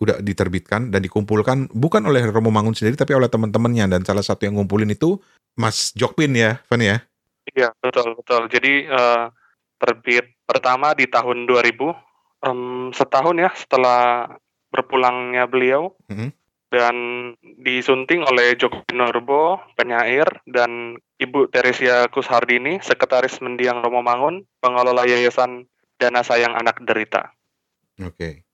udah 0.00 0.18
diterbitkan 0.24 0.90
dan 0.90 1.00
dikumpulkan 1.04 1.70
bukan 1.70 2.02
oleh 2.08 2.24
Romo 2.26 2.50
Mangun 2.50 2.74
sendiri 2.74 2.98
tapi 2.98 3.14
oleh 3.14 3.30
teman-temannya 3.30 3.86
dan 3.86 4.00
salah 4.02 4.24
satu 4.24 4.48
yang 4.48 4.58
ngumpulin 4.58 4.90
itu 4.90 5.20
Mas 5.58 5.92
Jokpin 5.94 6.34
ya, 6.34 6.62
Van 6.70 6.80
ya. 6.82 6.96
Iya, 7.50 7.74
betul, 7.82 8.14
betul. 8.14 8.46
Jadi 8.46 8.86
eh, 8.86 9.24
terbit 9.78 10.26
pertama 10.46 10.94
di 10.94 11.10
tahun 11.10 11.46
2000, 11.50 11.94
em, 12.46 12.90
setahun 12.94 13.36
ya 13.38 13.50
setelah 13.54 14.30
berpulangnya 14.70 15.48
beliau. 15.50 15.94
Mhm. 16.06 16.37
Dan 16.68 16.96
disunting 17.64 18.28
oleh 18.28 18.52
Joko 18.60 18.84
Norbo, 18.92 19.56
penyair, 19.72 20.28
dan 20.44 21.00
Ibu 21.16 21.48
Teresia 21.48 22.06
Kushardini, 22.12 22.78
Sekretaris 22.84 23.40
Mendiang 23.40 23.80
Romo 23.80 24.04
Mangun, 24.04 24.44
pengelola 24.60 25.08
Yayasan 25.08 25.64
Dana 25.96 26.20
Sayang 26.20 26.54
Anak 26.54 26.84
Derita. 26.84 27.32
Oke. 28.04 28.44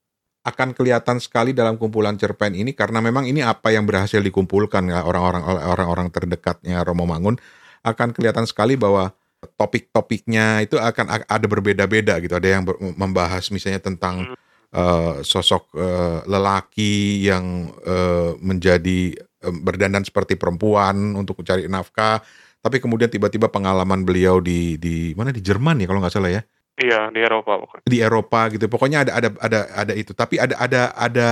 Akan 0.45 0.77
kelihatan 0.77 1.17
sekali 1.19 1.57
dalam 1.57 1.75
kumpulan 1.75 2.15
cerpen 2.15 2.53
ini 2.53 2.71
karena 2.71 3.01
memang 3.01 3.25
ini 3.25 3.41
apa 3.41 3.73
yang 3.73 3.89
berhasil 3.89 4.21
dikumpulkan 4.21 4.93
ya 4.93 5.01
orang-orang 5.01 5.41
orang-orang 5.45 6.07
terdekatnya 6.13 6.85
Romo 6.85 7.09
Mangun 7.09 7.35
akan 7.81 8.13
kelihatan 8.13 8.45
sekali 8.45 8.77
bahwa 8.77 9.13
topik-topiknya 9.57 10.65
itu 10.65 10.77
akan 10.81 11.25
ada 11.25 11.45
berbeda-beda 11.45 12.17
gitu. 12.21 12.33
Ada 12.33 12.57
yang 12.57 12.63
membahas 12.97 13.49
misalnya 13.53 13.81
tentang 13.81 14.33
eh, 14.75 15.13
sosok 15.23 15.63
eh, 15.79 16.19
lelaki 16.27 17.23
yang 17.23 17.71
eh, 17.81 18.35
menjadi 18.43 19.15
eh, 19.15 19.55
berdandan 19.63 20.03
seperti 20.03 20.35
perempuan 20.35 21.15
untuk 21.15 21.39
mencari 21.39 21.71
nafkah, 21.71 22.19
tapi 22.59 22.83
kemudian 22.83 23.07
tiba-tiba 23.07 23.47
pengalaman 23.47 24.03
beliau 24.03 24.43
di 24.43 24.75
di 24.75 25.15
mana 25.15 25.31
di 25.31 25.39
Jerman 25.39 25.79
ya 25.79 25.87
kalau 25.87 26.03
nggak 26.03 26.11
salah 26.13 26.33
ya 26.35 26.43
Iya, 26.75 27.07
di 27.07 27.23
Eropa 27.23 27.55
pokoknya. 27.55 27.87
di 27.87 27.97
Eropa 28.03 28.39
gitu. 28.51 28.65
Pokoknya 28.67 29.07
ada 29.07 29.11
ada 29.15 29.29
ada 29.39 29.59
ada 29.71 29.93
itu. 29.95 30.11
Tapi 30.11 30.35
ada 30.35 30.59
ada 30.59 30.91
ada 30.91 31.29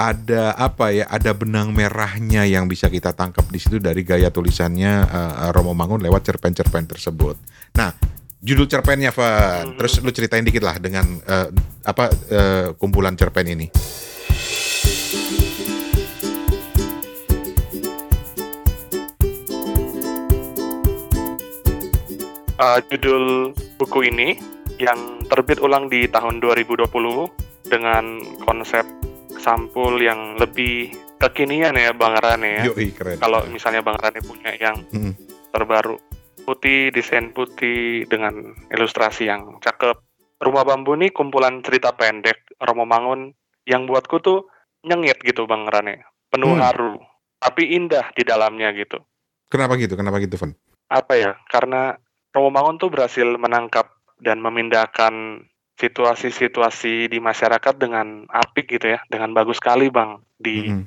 ada 0.00 0.42
apa 0.56 0.88
ya? 0.88 1.04
Ada 1.04 1.36
benang 1.36 1.68
merahnya 1.76 2.48
yang 2.48 2.64
bisa 2.64 2.88
kita 2.88 3.12
tangkap 3.12 3.44
di 3.52 3.60
situ 3.60 3.76
dari 3.76 4.00
gaya 4.00 4.32
tulisannya 4.32 5.04
eh, 5.04 5.50
Romo 5.52 5.76
Mangun 5.76 6.00
lewat 6.00 6.32
cerpen-cerpen 6.32 6.88
tersebut. 6.88 7.36
Nah, 7.76 7.92
judul 8.38 8.66
cerpennya, 8.70 9.10
Van. 9.10 9.74
Mhm. 9.74 9.76
Terus 9.78 9.92
lu 10.02 10.10
ceritain 10.10 10.44
dikit 10.46 10.62
lah 10.62 10.76
dengan 10.78 11.06
eh, 11.22 11.48
apa 11.84 12.04
eh, 12.30 12.66
kumpulan 12.78 13.14
cerpen 13.18 13.46
ini. 13.48 13.66
Eh, 22.58 22.78
judul 22.90 23.54
buku 23.78 24.10
ini 24.10 24.34
yang 24.82 25.22
terbit 25.30 25.62
ulang 25.62 25.86
di 25.86 26.10
tahun 26.10 26.42
2020 26.42 26.90
dengan 27.70 28.18
konsep 28.42 28.82
sampul 29.38 30.02
yang 30.02 30.34
lebih 30.34 30.90
kekinian 31.22 31.78
ya 31.78 31.94
Bang 31.94 32.18
Rane 32.18 32.62
ya. 32.62 32.64
Yoi, 32.66 32.90
keren. 32.90 33.18
Kalau 33.22 33.46
misalnya 33.46 33.82
Bang 33.86 33.98
Rane 33.98 34.18
punya 34.22 34.50
yang 34.58 34.74
Mhm. 34.90 35.12
terbaru 35.54 36.07
putih, 36.48 36.88
desain 36.88 37.36
putih 37.36 38.08
dengan 38.08 38.56
ilustrasi 38.72 39.28
yang 39.28 39.60
cakep. 39.60 40.00
Rumah 40.40 40.64
Bambu 40.64 40.96
ini 40.96 41.12
kumpulan 41.12 41.60
cerita 41.60 41.92
pendek 41.92 42.56
Romo 42.64 42.88
Mangun 42.88 43.36
yang 43.68 43.84
buatku 43.84 44.16
tuh 44.24 44.48
nyengit 44.88 45.20
gitu 45.20 45.44
Bang 45.44 45.68
Rane. 45.68 46.08
Penuh 46.32 46.56
Hmm. 46.56 46.64
haru, 46.64 46.96
tapi 47.36 47.76
indah 47.76 48.08
di 48.16 48.24
dalamnya 48.24 48.72
gitu. 48.72 48.96
Kenapa 49.52 49.76
gitu? 49.76 49.92
Kenapa 49.92 50.16
gitu, 50.24 50.40
Van? 50.40 50.56
Apa 50.88 51.12
ya? 51.20 51.36
Karena 51.52 51.92
Romo 52.32 52.48
Mangun 52.48 52.80
tuh 52.80 52.88
berhasil 52.88 53.28
menangkap 53.36 53.92
dan 54.24 54.40
memindahkan 54.40 55.44
situasi-situasi 55.78 57.12
di 57.12 57.18
masyarakat 57.22 57.74
dengan 57.78 58.24
apik 58.32 58.66
gitu 58.72 58.96
ya, 58.96 58.98
dengan 59.12 59.36
bagus 59.36 59.60
sekali 59.60 59.92
Bang 59.92 60.24
di 60.40 60.64
Mhm. 60.68 60.84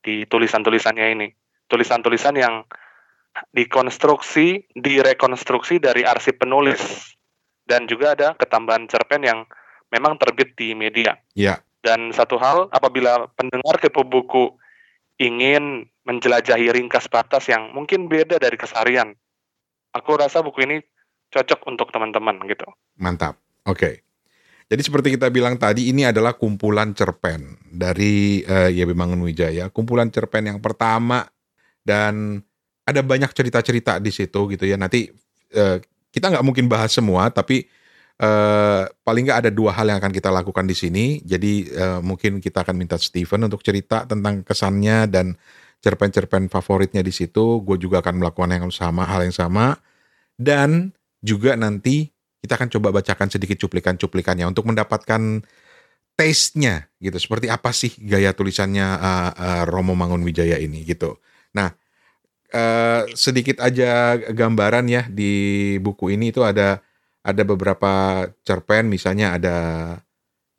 di 0.00 0.24
tulisan-tulisannya 0.24 1.06
ini. 1.12 1.28
Tulisan-tulisan 1.68 2.34
yang 2.34 2.64
dikonstruksi, 3.54 4.70
direkonstruksi 4.76 5.78
dari 5.82 6.02
arsip 6.06 6.42
penulis. 6.42 7.14
Dan 7.64 7.86
juga 7.86 8.18
ada 8.18 8.28
ketambahan 8.34 8.90
cerpen 8.90 9.22
yang 9.22 9.46
memang 9.94 10.18
terbit 10.18 10.58
di 10.58 10.74
media. 10.74 11.14
Ya. 11.38 11.62
Dan 11.80 12.10
satu 12.12 12.36
hal, 12.36 12.66
apabila 12.74 13.30
pendengar 13.38 13.78
kepo 13.78 14.02
buku 14.04 14.52
ingin 15.22 15.86
menjelajahi 16.04 16.72
ringkas 16.74 17.06
batas 17.06 17.46
yang 17.46 17.70
mungkin 17.70 18.10
beda 18.10 18.42
dari 18.42 18.58
keseharian, 18.58 19.14
aku 19.94 20.18
rasa 20.18 20.42
buku 20.42 20.66
ini 20.66 20.76
cocok 21.30 21.60
untuk 21.70 21.94
teman-teman 21.94 22.42
gitu. 22.50 22.66
Mantap. 22.98 23.38
Oke. 23.64 24.02
Jadi 24.70 24.82
seperti 24.86 25.18
kita 25.18 25.34
bilang 25.34 25.58
tadi 25.58 25.90
ini 25.90 26.06
adalah 26.06 26.38
kumpulan 26.38 26.94
cerpen 26.94 27.58
dari 27.66 28.42
eh, 28.46 28.70
YB 28.70 28.94
Mangunwijaya, 28.94 29.66
kumpulan 29.74 30.14
cerpen 30.14 30.46
yang 30.46 30.60
pertama 30.62 31.26
dan 31.82 32.38
ada 32.90 33.02
banyak 33.02 33.30
cerita-cerita 33.30 33.98
di 34.02 34.10
situ 34.10 34.40
gitu 34.50 34.64
ya. 34.66 34.76
Nanti 34.76 35.10
eh, 35.54 35.78
kita 36.10 36.26
nggak 36.30 36.44
mungkin 36.44 36.66
bahas 36.66 36.90
semua, 36.90 37.30
tapi 37.30 37.66
eh, 38.18 38.82
paling 38.90 39.22
nggak 39.26 39.38
ada 39.46 39.50
dua 39.50 39.74
hal 39.74 39.86
yang 39.90 39.98
akan 40.02 40.12
kita 40.12 40.30
lakukan 40.30 40.66
di 40.66 40.76
sini. 40.76 41.06
Jadi 41.22 41.70
eh, 41.70 42.00
mungkin 42.02 42.42
kita 42.42 42.66
akan 42.66 42.74
minta 42.74 42.96
Steven 42.98 43.46
untuk 43.46 43.62
cerita 43.62 44.04
tentang 44.04 44.42
kesannya 44.42 45.06
dan 45.06 45.38
cerpen-cerpen 45.80 46.52
favoritnya 46.52 47.00
di 47.00 47.12
situ. 47.12 47.64
Gue 47.64 47.80
juga 47.80 48.04
akan 48.04 48.20
melakukan 48.20 48.50
yang 48.52 48.68
sama, 48.72 49.08
hal 49.08 49.24
yang 49.24 49.34
sama. 49.34 49.80
Dan 50.36 50.92
juga 51.20 51.56
nanti 51.56 52.08
kita 52.40 52.56
akan 52.56 52.68
coba 52.72 52.88
bacakan 53.00 53.28
sedikit 53.28 53.60
cuplikan-cuplikannya 53.60 54.48
untuk 54.48 54.64
mendapatkan 54.68 55.44
taste-nya 56.16 56.88
gitu. 57.00 57.16
Seperti 57.16 57.48
apa 57.48 57.72
sih 57.72 57.92
gaya 58.00 58.32
tulisannya 58.36 58.86
uh, 58.96 59.30
uh, 59.32 59.62
Romo 59.68 59.96
Mangunwijaya 59.96 60.60
ini 60.60 60.84
gitu. 60.84 61.16
Nah, 61.56 61.72
uh, 62.54 63.02
sedikit 63.14 63.62
aja 63.62 64.18
gambaran 64.18 64.86
ya 64.90 65.02
di 65.10 65.76
buku 65.82 66.14
ini 66.14 66.30
itu 66.34 66.42
ada 66.44 66.82
ada 67.20 67.42
beberapa 67.44 68.24
cerpen 68.44 68.88
misalnya 68.88 69.36
ada 69.36 69.56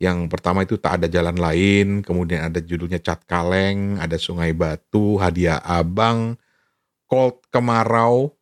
yang 0.02 0.26
pertama 0.26 0.66
itu 0.66 0.74
tak 0.82 0.98
ada 0.98 1.06
jalan 1.06 1.38
lain, 1.38 2.02
kemudian 2.02 2.50
ada 2.50 2.58
judulnya 2.58 2.98
Cat 2.98 3.22
Kaleng, 3.22 4.02
ada 4.02 4.18
Sungai 4.18 4.50
Batu, 4.50 5.14
Hadiah 5.14 5.62
Abang, 5.62 6.34
Cold 7.06 7.38
Kemarau, 7.54 8.34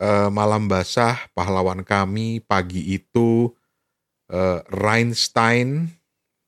eh, 0.00 0.32
Malam 0.32 0.64
Basah, 0.64 1.20
Pahlawan 1.36 1.84
Kami, 1.84 2.40
Pagi 2.40 2.96
Itu, 2.96 3.52
eh, 4.32 4.64
Rhinestein, 4.72 5.92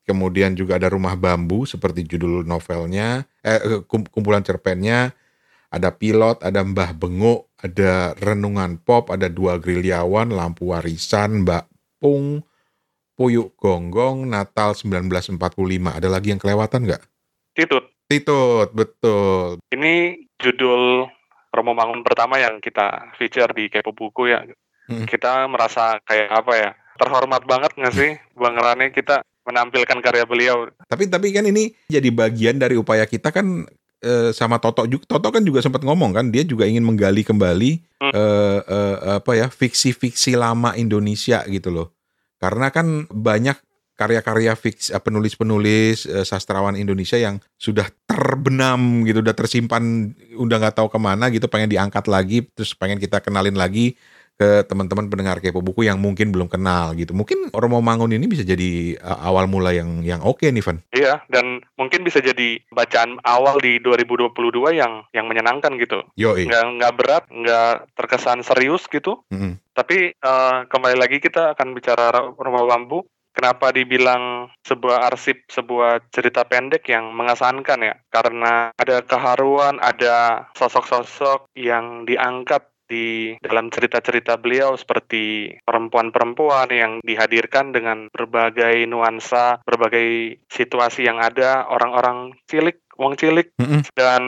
kemudian 0.08 0.56
juga 0.56 0.80
ada 0.80 0.88
Rumah 0.88 1.12
Bambu 1.20 1.68
seperti 1.68 2.08
judul 2.08 2.40
novelnya, 2.48 3.28
eh, 3.44 3.60
eh, 3.60 3.80
kum- 3.84 4.08
kumpulan 4.08 4.40
cerpennya, 4.40 5.12
ada 5.70 5.90
Pilot, 5.92 6.42
ada 6.42 6.62
Mbah 6.62 6.94
Benguk, 6.96 7.50
ada 7.58 8.14
Renungan 8.18 8.78
Pop, 8.80 9.11
ada 9.11 9.26
Dua 9.26 9.58
Gerilyawan, 9.58 10.30
Lampu 10.30 10.70
Warisan, 10.70 11.42
Mbak 11.42 11.64
Pung, 11.99 12.44
Puyuk 13.16 13.56
Gonggong, 13.56 14.28
Natal 14.28 14.76
1945. 14.76 15.40
Ada 15.88 16.08
lagi 16.12 16.37
yang 16.37 16.40
kelewatan 16.40 16.85
nggak? 16.85 17.02
Titut, 17.56 17.85
Titut, 18.06 18.68
betul. 18.76 19.56
ini 19.73 20.28
judul 20.37 21.08
Romo 21.49 21.73
Mangun 21.73 22.04
pertama 22.04 22.37
yang 22.37 22.61
kita 22.61 23.16
feature 23.16 23.49
di 23.56 23.73
Kepo 23.73 23.96
Buku 23.96 24.28
ya. 24.28 24.44
Hmm. 24.87 25.08
Kita 25.08 25.49
merasa 25.49 25.96
kayak 26.04 26.28
apa 26.30 26.52
ya, 26.54 26.70
terhormat 27.00 27.42
banget 27.49 27.73
nggak 27.75 27.94
sih 27.96 28.12
Bang 28.37 28.61
Rane 28.61 28.92
kita 28.92 29.25
menampilkan 29.49 29.99
karya 30.04 30.28
beliau. 30.28 30.68
Tapi 30.90 31.08
tapi 31.08 31.30
kan 31.32 31.46
ini 31.49 31.73
jadi 31.88 32.11
bagian 32.12 32.58
dari 32.58 32.76
upaya 32.76 33.06
kita 33.08 33.32
kan 33.32 33.64
eh, 34.06 34.30
sama 34.30 34.62
Toto 34.62 34.86
juga. 34.86 35.02
Toto 35.10 35.34
kan 35.34 35.42
juga 35.42 35.58
sempat 35.58 35.82
ngomong 35.82 36.14
kan 36.14 36.30
dia 36.30 36.46
juga 36.46 36.62
ingin 36.70 36.86
menggali 36.86 37.26
kembali 37.26 37.82
Hmm. 37.96 38.12
eh, 38.12 38.60
eh, 38.62 38.96
apa 39.18 39.32
ya 39.34 39.50
fiksi-fiksi 39.50 40.38
lama 40.38 40.78
Indonesia 40.78 41.42
gitu 41.50 41.75
loh. 41.75 41.90
Karena 42.38 42.70
kan 42.70 43.08
banyak 43.10 43.58
karya-karya 43.96 44.52
fiksi 44.52 44.92
penulis-penulis 45.00 46.04
sastrawan 46.28 46.76
Indonesia 46.76 47.16
yang 47.16 47.40
sudah 47.56 47.88
terbenam 48.04 49.08
gitu, 49.08 49.25
udah 49.25 49.32
tersimpan, 49.32 50.12
udah 50.36 50.56
nggak 50.60 50.76
tahu 50.76 50.92
ke 50.92 51.00
mana 51.00 51.32
gitu, 51.32 51.48
pengen 51.48 51.72
diangkat 51.72 52.04
lagi, 52.04 52.44
terus 52.52 52.76
pengen 52.76 53.00
kita 53.00 53.25
kenalin 53.25 53.56
lagi 53.56 53.96
ke 54.37 54.69
teman-teman 54.69 55.09
pendengar 55.09 55.40
kepo 55.40 55.64
buku 55.64 55.88
yang 55.88 55.97
mungkin 55.97 56.28
belum 56.28 56.52
kenal 56.52 56.93
gitu. 56.93 57.16
Mungkin 57.16 57.50
Romo 57.57 57.81
Mangun 57.81 58.12
ini 58.12 58.28
bisa 58.28 58.45
jadi 58.45 59.00
uh, 59.00 59.25
awal 59.25 59.49
mula 59.49 59.73
yang 59.73 60.05
yang 60.05 60.21
oke 60.21 60.45
nih, 60.45 60.61
Van. 60.61 60.85
Iya, 60.93 61.25
dan 61.33 61.64
mungkin 61.81 62.05
bisa 62.05 62.21
jadi 62.21 62.61
bacaan 62.69 63.16
awal 63.25 63.57
di 63.64 63.81
2022 63.81 64.37
yang 64.76 65.09
yang 65.16 65.25
menyenangkan 65.25 65.81
gitu. 65.81 66.05
Yo, 66.21 66.37
Nggak 66.37 66.64
nggak 66.76 66.95
berat, 67.00 67.25
nggak 67.33 67.97
terkesan 67.97 68.45
serius 68.45 68.85
gitu. 68.93 69.25
Mm-mm. 69.33 69.57
Tapi 69.73 70.12
eh, 70.12 70.57
kembali 70.69 70.97
lagi 71.00 71.19
kita 71.19 71.57
akan 71.57 71.73
bicara 71.73 72.12
Rumah 72.37 72.64
Bambu. 72.69 73.09
Kenapa 73.37 73.69
dibilang 73.69 74.49
sebuah 74.64 75.12
arsip, 75.12 75.45
sebuah 75.52 76.09
cerita 76.09 76.49
pendek 76.49 76.88
yang 76.88 77.12
mengesankan 77.12 77.85
ya? 77.85 77.93
Karena 78.09 78.73
ada 78.73 79.05
keharuan, 79.05 79.76
ada 79.76 80.49
sosok-sosok 80.57 81.52
yang 81.52 82.09
diangkat 82.09 82.64
di 82.87 83.35
dalam 83.43 83.69
cerita-cerita 83.69 84.38
beliau 84.38 84.78
seperti 84.78 85.55
perempuan-perempuan 85.66 86.71
yang 86.71 86.93
dihadirkan 87.02 87.75
dengan 87.75 88.07
berbagai 88.11 88.87
nuansa, 88.87 89.61
berbagai 89.66 90.38
situasi 90.50 91.07
yang 91.07 91.19
ada, 91.19 91.66
orang-orang 91.66 92.35
cilik, 92.47 92.78
wong 92.97 93.19
cilik, 93.19 93.52
Mm-mm. 93.59 93.83
dan 93.99 94.23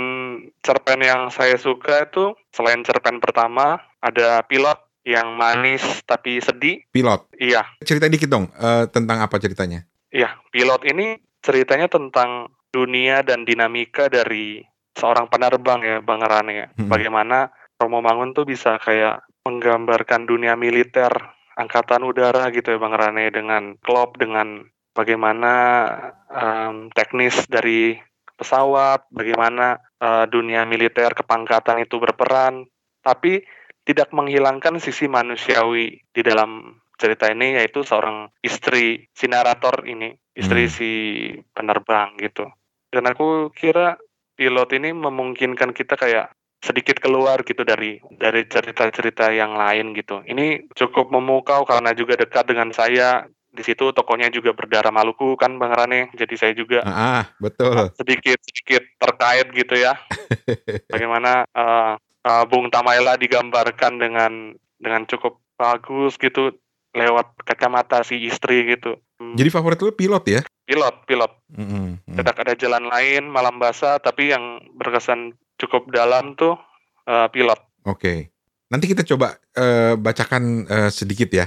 cerpen 0.62 1.00
yang 1.03 1.31
saya 1.31 1.57
suka 1.57 2.11
itu 2.11 2.35
selain 2.50 2.83
cerpen 2.83 3.23
pertama 3.23 3.79
ada 4.03 4.43
pilot 4.45 4.79
yang 5.09 5.38
manis 5.38 6.05
tapi 6.05 6.43
sedih. 6.43 6.85
Pilot. 6.93 7.25
Iya, 7.41 7.65
Cerita 7.81 8.11
dikit 8.11 8.29
dong 8.29 8.53
eh, 8.53 8.85
tentang 8.93 9.25
apa 9.25 9.41
ceritanya. 9.41 9.88
iya. 10.12 10.37
Pilot 10.53 10.85
ini 10.85 11.17
ceritanya 11.41 11.88
tentang 11.88 12.53
dunia 12.69 13.25
dan 13.25 13.49
dinamika 13.49 14.12
dari 14.12 14.61
seorang 14.93 15.31
penerbang 15.31 15.81
ya, 15.81 15.97
Bang 16.05 16.21
Rane 16.21 16.53
ya. 16.53 16.67
Hmm. 16.77 16.91
Bagaimana 16.91 17.49
Romo 17.78 18.02
Mangun 18.02 18.35
tuh 18.35 18.42
bisa 18.42 18.76
kayak 18.82 19.23
menggambarkan 19.47 20.26
dunia 20.26 20.58
militer, 20.58 21.11
angkatan 21.54 22.02
udara 22.02 22.50
gitu 22.50 22.75
ya 22.75 22.78
Bang 22.78 22.94
Rane 22.94 23.30
dengan 23.30 23.78
klop 23.80 24.18
dengan 24.18 24.66
bagaimana 24.92 25.54
em, 26.28 26.90
teknis 26.90 27.47
dari 27.47 27.94
pesawat, 28.38 29.06
bagaimana 29.11 29.78
eh, 29.99 30.26
dunia 30.30 30.62
militer 30.66 31.14
kepangkatan 31.14 31.82
itu 31.82 31.99
berperan, 31.99 32.66
tapi 33.02 33.42
tidak 33.82 34.12
menghilangkan 34.12 34.78
sisi 34.78 35.08
manusiawi 35.08 36.02
di 36.12 36.23
dalam 36.23 36.76
cerita 36.99 37.30
ini 37.30 37.56
yaitu 37.56 37.87
seorang 37.87 38.28
istri 38.42 39.06
si 39.14 39.26
narator 39.30 39.87
ini, 39.87 40.12
istri 40.35 40.66
Hmm. 40.66 40.75
si 40.75 40.90
penerbang 41.54 42.18
gitu. 42.18 42.47
Dan 42.90 43.06
aku 43.06 43.54
kira 43.54 43.97
pilot 44.35 44.70
ini 44.75 44.94
memungkinkan 44.94 45.75
kita 45.75 45.94
kayak 45.94 46.35
sedikit 46.59 46.99
keluar 46.99 47.47
gitu 47.47 47.62
dari 47.62 48.03
dari 48.19 48.43
cerita-cerita 48.45 49.31
yang 49.31 49.55
lain 49.55 49.95
gitu. 49.95 50.27
Ini 50.27 50.69
cukup 50.75 51.11
memukau 51.11 51.62
karena 51.62 51.95
juga 51.95 52.19
dekat 52.19 52.50
dengan 52.50 52.75
saya. 52.75 53.27
Di 53.49 53.65
situ 53.65 53.91
tokonya 53.91 54.29
juga 54.29 54.53
berdarah 54.53 54.93
Maluku 54.93 55.35
kan 55.35 55.57
Bang 55.57 55.73
Rane. 55.73 56.12
Jadi 56.15 56.35
saya 56.37 56.53
juga 56.53 56.85
Ah, 56.85 57.27
betul. 57.41 57.91
sedikit 57.97 58.38
sedikit 58.45 58.85
terkait 59.00 59.49
gitu 59.50 59.75
ya. 59.75 59.97
Bagaimana 60.93 61.49
eh, 61.49 61.93
eh, 61.99 62.45
Bung 62.47 62.69
Tamaela 62.69 63.17
digambarkan 63.17 63.99
dengan 63.99 64.53
dengan 64.79 65.03
cukup 65.09 65.43
bagus 65.59 66.15
gitu 66.21 66.55
lewat 66.95 67.35
kacamata 67.43 68.03
si 68.03 68.27
istri 68.27 68.69
gitu. 68.69 68.99
Hmm, 69.19 69.35
Jadi 69.35 69.49
favorit 69.50 69.81
lu 69.83 69.91
pilot 69.91 70.25
ya? 70.29 70.43
pilot, 70.69 70.95
pilot. 71.09 71.33
Mm. 71.57 72.05
Tidak 72.12 72.37
ada 72.45 72.53
jalan 72.53 72.93
lain 72.93 73.33
malam 73.33 73.57
basah 73.57 73.97
tapi 73.99 74.29
yang 74.31 74.61
berkesan 74.77 75.33
cukup 75.59 75.91
dalam 75.91 76.33
tuh 76.33 76.55
eh, 77.05 77.29
pilot. 77.29 77.59
Oke. 77.85 78.31
Nanti 78.69 78.87
kita 78.87 79.03
coba 79.03 79.37
eh, 79.53 79.99
bacakan 79.99 80.65
eh, 80.65 80.91
sedikit 80.91 81.29
ya. 81.29 81.47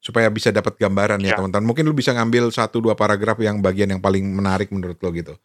Supaya 0.00 0.32
bisa 0.32 0.48
dapat 0.48 0.80
gambaran 0.80 1.20
ya 1.20 1.34
Ya. 1.34 1.36
teman-teman. 1.36 1.68
Mungkin 1.68 1.84
lu 1.84 1.92
bisa 1.92 2.16
ngambil 2.16 2.48
satu 2.48 2.80
dua 2.80 2.96
paragraf 2.96 3.36
yang 3.36 3.60
bagian 3.60 3.92
yang 3.92 4.00
paling 4.00 4.24
menarik 4.24 4.72
menurut 4.72 4.96
lo 4.96 5.12
gitu. 5.12 5.36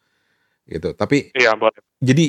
Gitu. 0.64 0.96
Tapi 0.96 1.30
Iya, 1.36 1.52
boleh. 1.54 1.76
jadi 2.00 2.24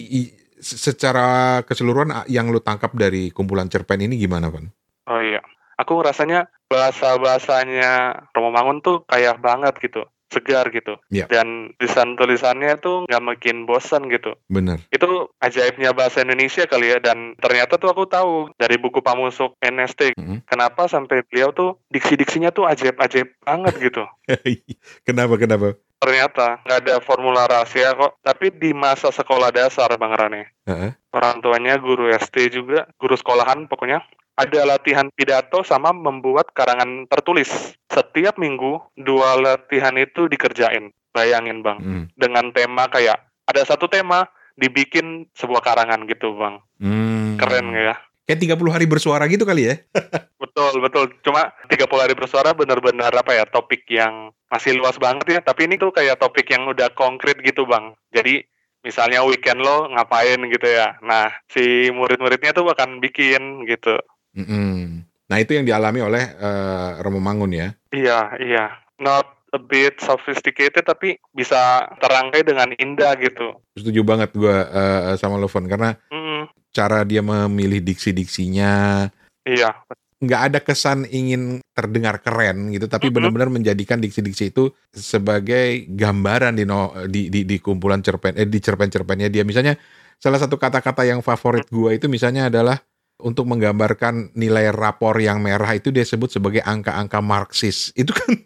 secara 0.60 1.62
keseluruhan 1.64 2.28
yang 2.28 2.50
lu 2.52 2.60
tangkap 2.60 2.92
dari 2.98 3.30
kumpulan 3.32 3.70
cerpen 3.72 4.04
ini 4.04 4.20
gimana, 4.20 4.50
Van? 4.52 4.68
Oh 5.08 5.22
iya. 5.24 5.40
Aku 5.78 6.02
rasanya 6.02 6.50
bahasa-bahasanya 6.68 7.92
Romo 8.34 8.50
Mangun 8.52 8.82
tuh 8.82 9.06
kayak 9.08 9.40
banget 9.40 9.78
gitu. 9.80 10.04
Segar 10.28 10.68
gitu. 10.70 11.00
Iya. 11.08 11.26
Dan 11.28 11.72
tulisan-tulisannya 11.78 12.78
tuh 12.78 13.08
nggak 13.08 13.24
makin 13.24 13.64
bosan 13.64 14.08
gitu. 14.08 14.36
Bener. 14.48 14.80
itu 14.90 15.08
ajaibnya 15.40 15.92
bahasa 15.92 16.20
Indonesia 16.20 16.64
kali 16.64 16.90
ya 16.90 17.00
dan 17.00 17.34
ternyata 17.38 17.76
tuh 17.76 17.88
aku 17.88 18.06
tahu 18.06 18.50
dari 18.56 18.76
buku 18.76 19.00
Pamusuk 19.00 19.56
NST 19.60 20.14
Mhm. 20.14 20.44
kenapa 20.46 20.86
sampai 20.86 21.22
beliau 21.24 21.52
tuh 21.52 21.78
diksi-diksinya 21.90 22.50
tuh 22.50 22.66
ajaib-ajaib 22.66 23.38
banget 23.40 23.74
gitu 23.80 24.04
kenapa 25.08 25.36
kenapa? 25.36 25.68
ternyata 25.98 26.62
nggak 26.62 26.80
ada 26.80 26.96
formula 27.00 27.46
rahasia 27.46 27.94
kok 27.94 28.22
tapi 28.22 28.54
di 28.54 28.70
masa 28.70 29.10
sekolah 29.10 29.50
dasar 29.50 29.90
Bang 29.96 30.14
Rane 30.14 30.54
Heeh. 30.64 30.94
orang 31.10 31.42
tuanya 31.42 31.78
guru 31.78 32.06
SD 32.08 32.54
juga 32.54 32.86
guru 32.96 33.18
sekolahan 33.18 33.66
pokoknya 33.66 34.06
ada 34.38 34.62
latihan 34.70 35.10
pidato 35.12 35.66
sama 35.66 35.90
membuat 35.90 36.54
karangan 36.54 37.10
tertulis. 37.10 37.74
Setiap 37.90 38.38
minggu 38.38 38.78
dua 38.94 39.36
latihan 39.42 39.98
itu 39.98 40.30
dikerjain. 40.30 40.94
Bayangin 41.12 41.66
Bang. 41.66 41.82
Mm. 41.82 42.04
dengan 42.14 42.54
tema 42.54 42.86
kayak 42.94 43.18
ada 43.50 43.66
satu 43.66 43.90
tema 43.90 44.30
dibikin 44.58 45.30
sebuah 45.38 45.62
karangan 45.64 46.04
gitu 46.10 46.34
bang. 46.36 46.56
Hmm. 46.82 47.38
keren 47.38 47.72
ya? 47.72 47.96
Kayak 48.28 48.60
30 48.60 48.76
hari 48.76 48.86
bersuara 48.90 49.24
gitu 49.32 49.48
kali 49.48 49.72
ya? 49.72 49.76
betul 50.42 50.84
betul. 50.84 51.16
Cuma 51.24 51.54
30 51.72 51.88
hari 51.96 52.14
bersuara 52.18 52.52
benar-benar 52.52 53.14
apa 53.16 53.32
ya 53.32 53.48
topik 53.48 53.88
yang 53.88 54.36
masih 54.52 54.76
luas 54.76 55.00
banget 55.00 55.40
ya. 55.40 55.40
Tapi 55.40 55.70
ini 55.70 55.80
tuh 55.80 55.96
kayak 55.96 56.20
topik 56.20 56.50
yang 56.52 56.68
udah 56.68 56.92
konkret 56.92 57.40
gitu 57.40 57.64
bang. 57.64 57.96
Jadi 58.12 58.44
misalnya 58.84 59.24
weekend 59.24 59.64
lo 59.64 59.88
ngapain 59.96 60.44
gitu 60.50 60.68
ya. 60.68 61.00
Nah 61.06 61.32
si 61.48 61.88
murid-muridnya 61.94 62.52
tuh 62.52 62.68
akan 62.68 63.00
bikin 63.00 63.64
gitu 63.64 63.96
Mm-mm. 64.38 65.02
Nah 65.28 65.38
itu 65.42 65.58
yang 65.58 65.66
dialami 65.66 66.00
oleh 66.00 66.24
eh, 66.24 66.90
Romo 67.02 67.20
Mangun 67.20 67.52
ya. 67.52 67.74
iya 67.90 68.32
iya 68.38 68.66
not 69.02 69.26
a 69.56 69.60
bit 69.60 69.98
sophisticated 70.00 70.84
tapi 70.84 71.16
bisa 71.32 71.88
terangkai 71.98 72.44
dengan 72.44 72.70
indah 72.78 73.16
gitu 73.18 73.58
Setuju 73.74 74.02
banget 74.06 74.30
gua 74.36 74.68
eh, 74.68 75.16
sama 75.18 75.36
lo, 75.36 75.50
Von, 75.50 75.66
karena 75.66 75.98
Mm, 76.08 76.48
cara 76.70 77.02
dia 77.04 77.26
memilih 77.26 77.82
diksi-diksinya 77.82 79.08
iya 79.44 79.72
nggak 80.18 80.42
ada 80.50 80.60
kesan 80.66 81.06
ingin 81.06 81.62
terdengar 81.78 82.18
keren 82.26 82.74
gitu, 82.74 82.90
tapi 82.90 83.14
Mhm. 83.14 83.14
benar-benar 83.22 83.50
menjadikan 83.54 84.02
diksi-diksi 84.02 84.50
itu 84.50 84.74
sebagai 84.90 85.86
gambaran 85.94 86.58
di, 86.58 86.66
no- 86.66 86.90
di, 87.06 87.30
di, 87.30 87.46
di 87.46 87.62
kumpulan 87.62 88.02
cerpen, 88.02 88.34
eh, 88.34 88.50
di 88.50 88.58
cerpen-cerpennya 88.58 89.30
dia. 89.30 89.46
Misalnya 89.46 89.78
salah 90.18 90.42
satu 90.42 90.58
kata-kata 90.58 91.06
yang 91.06 91.22
favorit 91.22 91.70
gua 91.70 91.94
itu 91.94 92.10
misalnya 92.10 92.50
adalah 92.50 92.82
untuk 93.18 93.50
menggambarkan 93.50 94.38
nilai 94.38 94.70
rapor 94.70 95.18
yang 95.18 95.42
merah 95.42 95.74
itu 95.74 95.90
dia 95.90 96.06
sebut 96.06 96.30
sebagai 96.30 96.62
angka-angka 96.62 97.18
Marxis. 97.22 97.90
Itu 97.98 98.14
kan 98.14 98.38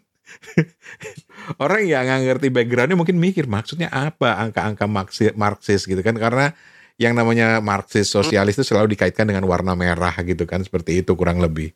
orang 1.62 1.84
yang 1.84 2.08
nggak 2.08 2.20
ngerti 2.24 2.48
backgroundnya 2.48 2.96
mungkin 2.96 3.20
mikir 3.20 3.44
maksudnya 3.44 3.92
apa 3.92 4.40
angka-angka 4.40 4.88
Marxi- 4.88 5.36
Marxis 5.36 5.84
gitu 5.84 6.00
kan 6.00 6.16
karena 6.16 6.56
yang 6.96 7.12
namanya 7.12 7.60
Marxis 7.60 8.08
sosialis 8.08 8.56
itu 8.56 8.64
selalu 8.68 8.96
dikaitkan 8.96 9.28
dengan 9.28 9.44
warna 9.48 9.72
merah 9.76 10.12
gitu 10.22 10.44
kan 10.44 10.60
seperti 10.64 11.04
itu 11.04 11.12
kurang 11.16 11.40
lebih. 11.40 11.72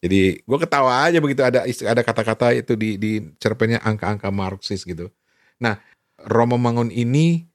Jadi 0.00 0.40
gue 0.40 0.58
ketawa 0.58 1.04
aja 1.04 1.20
begitu 1.20 1.44
ada 1.44 1.68
ada 1.68 2.02
kata-kata 2.02 2.56
itu 2.56 2.72
di 2.72 2.96
di 2.96 3.20
cerpennya 3.36 3.84
angka-angka 3.84 4.32
Marxis 4.32 4.88
gitu. 4.88 5.12
Nah, 5.60 5.76
Romo 6.24 6.56
Mangun 6.56 6.88
ini 6.88 7.49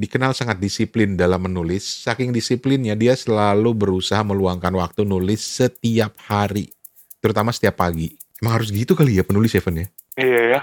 dikenal 0.00 0.32
sangat 0.32 0.56
disiplin 0.56 1.12
dalam 1.12 1.44
menulis. 1.44 1.84
Saking 1.84 2.32
disiplinnya 2.32 2.96
dia 2.96 3.12
selalu 3.12 3.76
berusaha 3.76 4.24
meluangkan 4.24 4.72
waktu 4.72 5.04
nulis 5.04 5.44
setiap 5.44 6.16
hari, 6.24 6.72
terutama 7.20 7.52
setiap 7.52 7.76
pagi. 7.76 8.16
Emang 8.40 8.56
harus 8.56 8.72
gitu 8.72 8.96
kali 8.96 9.20
ya 9.20 9.24
penulis 9.28 9.52
Evan 9.52 9.84
ya? 9.84 9.86
Iya 10.16 10.42
ya. 10.56 10.60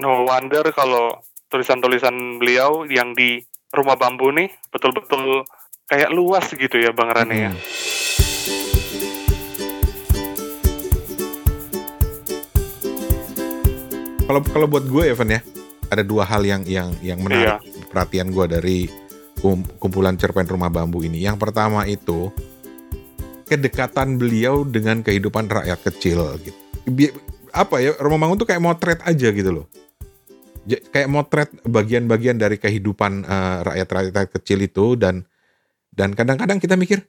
No 0.00 0.24
wonder 0.24 0.64
kalau 0.72 1.20
tulisan-tulisan 1.52 2.40
beliau 2.40 2.88
yang 2.88 3.12
di 3.12 3.44
rumah 3.76 4.00
bambu 4.00 4.32
nih 4.32 4.48
betul-betul 4.72 5.44
kayak 5.84 6.08
luas 6.08 6.48
gitu 6.48 6.80
ya 6.80 6.96
Bang 6.96 7.12
Rane 7.12 7.36
ya. 7.36 7.52
Mm. 7.52 7.60
Kalau 14.24 14.40
kalau 14.46 14.66
buat 14.70 14.86
gue 14.86 15.04
Evan 15.10 15.36
ya, 15.36 15.40
ada 15.92 16.06
dua 16.06 16.24
hal 16.24 16.46
yang 16.46 16.62
yang 16.64 16.94
yang 17.04 17.18
menarik 17.20 17.69
perhatian 17.90 18.30
gue 18.30 18.46
dari 18.46 18.78
kum- 19.42 19.66
kumpulan 19.82 20.14
cerpen 20.14 20.46
Rumah 20.46 20.70
Bambu 20.70 21.02
ini. 21.02 21.20
Yang 21.20 21.42
pertama 21.42 21.84
itu 21.84 22.30
kedekatan 23.44 24.14
beliau 24.16 24.62
dengan 24.62 25.02
kehidupan 25.02 25.50
rakyat 25.50 25.82
kecil 25.82 26.38
gitu. 26.40 26.54
Apa 27.50 27.82
ya, 27.82 27.98
Rumah 27.98 28.18
Bangun 28.22 28.38
tuh 28.38 28.46
kayak 28.46 28.62
motret 28.62 29.00
aja 29.02 29.28
gitu 29.34 29.50
loh. 29.50 29.66
J- 30.62 30.86
kayak 30.86 31.10
motret 31.10 31.50
bagian-bagian 31.66 32.38
dari 32.38 32.56
kehidupan 32.56 33.26
eh, 33.26 33.58
rakyat-rakyat 33.66 34.30
kecil 34.38 34.62
itu 34.62 34.94
dan 34.94 35.26
dan 35.90 36.14
kadang-kadang 36.14 36.62
kita 36.62 36.78
mikir 36.78 37.02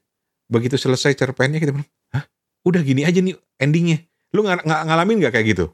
begitu 0.49 0.75
selesai 0.75 1.13
cerpennya 1.13 1.61
kita 1.61 1.71
bilang, 1.71 1.87
hah, 2.11 2.25
udah 2.65 2.81
gini 2.81 3.05
aja 3.05 3.21
nih 3.21 3.37
endingnya. 3.61 4.01
Lu 4.33 4.41
nggak 4.41 4.65
nggak 4.65 4.81
ngalamin 4.89 5.15
nggak 5.21 5.33
kayak 5.37 5.47
gitu? 5.53 5.65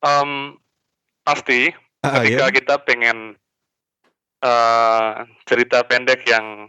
Em, 0.00 0.54
pasti 1.26 1.72
Ah, 2.04 2.20
ketika 2.20 2.52
ya? 2.52 2.54
kita 2.54 2.74
pengen 2.84 3.34
eh, 4.44 5.10
cerita 5.44 5.80
pendek 5.82 6.22
yang 6.24 6.68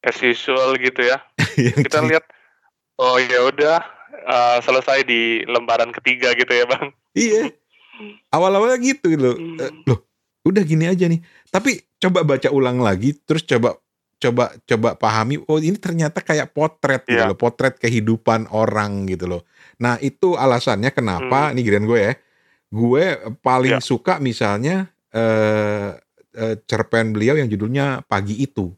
as 0.00 0.16
usual 0.18 0.74
gitu 0.76 1.04
ya, 1.04 1.20
Yang 1.60 1.86
kita 1.86 2.00
lihat 2.02 2.24
oh 2.96 3.16
ya 3.16 3.44
udah 3.44 3.78
eh, 4.16 4.58
selesai 4.60 5.04
di 5.04 5.20
lembaran 5.44 5.92
ketiga 5.92 6.32
gitu 6.32 6.50
ya 6.50 6.64
bang. 6.64 6.88
Iya. 7.12 7.52
Awal-awalnya 8.30 8.80
gitu 8.80 9.12
loh. 9.14 9.36
Hmm. 9.36 9.60
Eh, 9.60 9.70
loh, 9.84 10.00
udah 10.42 10.64
gini 10.64 10.88
aja 10.88 11.06
nih. 11.06 11.20
Tapi 11.48 11.76
coba 12.00 12.24
baca 12.24 12.48
ulang 12.48 12.80
lagi, 12.80 13.12
terus 13.14 13.44
coba 13.44 13.76
coba 14.16 14.54
coba 14.64 14.94
pahami. 14.94 15.38
Oh 15.46 15.58
ini 15.58 15.76
ternyata 15.76 16.18
kayak 16.18 16.50
potret 16.50 17.04
gitu 17.04 17.20
Iya. 17.20 17.30
loh, 17.30 17.38
potret 17.38 17.76
kehidupan 17.76 18.50
orang 18.50 19.04
gitu 19.06 19.28
loh. 19.28 19.42
Nah 19.78 19.98
itu 19.98 20.34
alasannya 20.34 20.90
kenapa, 20.90 21.52
ini 21.52 21.60
giliran 21.60 21.86
gue 21.86 22.00
ya. 22.00 22.12
Gue 22.72 23.04
paling 23.38 23.78
Iya. 23.78 23.84
suka 23.84 24.16
misalnya 24.18 24.88
eh, 25.12 25.92
eh, 26.36 26.56
cerpen 26.64 27.12
beliau 27.12 27.36
yang 27.36 27.48
judulnya 27.48 28.04
Pagi 28.08 28.40
Itu. 28.40 28.72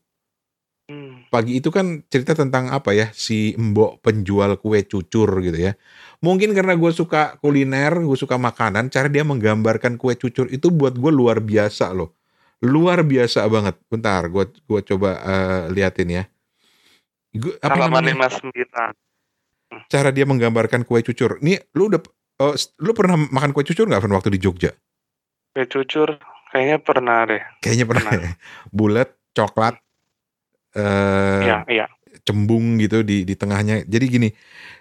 Hmm. 0.84 1.24
Pagi 1.32 1.56
itu 1.56 1.72
kan 1.72 2.04
cerita 2.12 2.36
tentang 2.36 2.68
apa 2.68 2.92
ya 2.92 3.08
si 3.16 3.56
mbok 3.56 4.04
penjual 4.04 4.60
kue 4.60 4.84
cucur 4.84 5.40
gitu 5.40 5.56
ya. 5.56 5.72
Mungkin 6.20 6.52
karena 6.52 6.76
gue 6.76 6.92
suka 6.92 7.40
kuliner, 7.40 8.04
gue 8.04 8.18
suka 8.20 8.36
makanan, 8.36 8.92
cara 8.92 9.08
dia 9.08 9.24
menggambarkan 9.24 9.96
kue 9.96 10.12
cucur 10.12 10.44
itu 10.52 10.68
buat 10.68 10.92
gue 11.00 11.08
luar 11.08 11.40
biasa 11.40 11.88
loh. 11.96 12.12
Luar 12.60 13.00
biasa 13.00 13.48
banget. 13.48 13.80
Bentar, 13.88 14.28
gue 14.28 14.44
gua 14.68 14.80
coba 14.84 15.10
eh, 15.24 15.62
liatin 15.72 16.08
ya. 16.20 16.24
Gua, 17.32 17.56
apa 17.64 17.80
Halaman 17.80 18.04
namanya? 18.04 18.28
59. 18.28 19.88
Cara 19.88 20.12
dia 20.12 20.28
menggambarkan 20.28 20.84
kue 20.84 21.00
cucur. 21.00 21.40
Nih, 21.40 21.64
lu 21.72 21.88
udah 21.88 22.00
s- 22.54 22.76
lu 22.76 22.92
pernah 22.92 23.16
makan 23.16 23.56
kue 23.56 23.64
cucur 23.64 23.88
nggak 23.88 24.04
waktu 24.04 24.36
di 24.36 24.40
Jogja? 24.40 24.76
Kue 25.56 25.64
cucur 25.64 26.20
kayaknya 26.54 26.78
pernah 26.78 27.18
deh. 27.26 27.42
Kayaknya 27.58 27.86
pernah. 27.90 28.12
Pernah. 28.14 28.30
ya. 28.30 28.32
Bulat, 28.70 29.08
coklat, 29.34 29.74
eh, 30.78 31.42
Iya, 31.50 31.58
iya. 31.66 31.86
cembung 32.22 32.78
gitu 32.78 33.02
di 33.02 33.26
di 33.26 33.34
tengahnya. 33.34 33.82
Jadi 33.82 34.04
gini, 34.06 34.28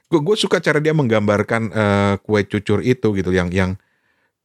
gue 0.06 0.20
gue 0.22 0.36
suka 0.38 0.62
cara 0.62 0.78
dia 0.78 0.94
menggambarkan 0.94 1.62
eh, 1.74 2.14
kue 2.22 2.46
cucur 2.46 2.86
itu 2.86 3.10
gitu, 3.18 3.34
yang 3.34 3.50
yang 3.50 3.74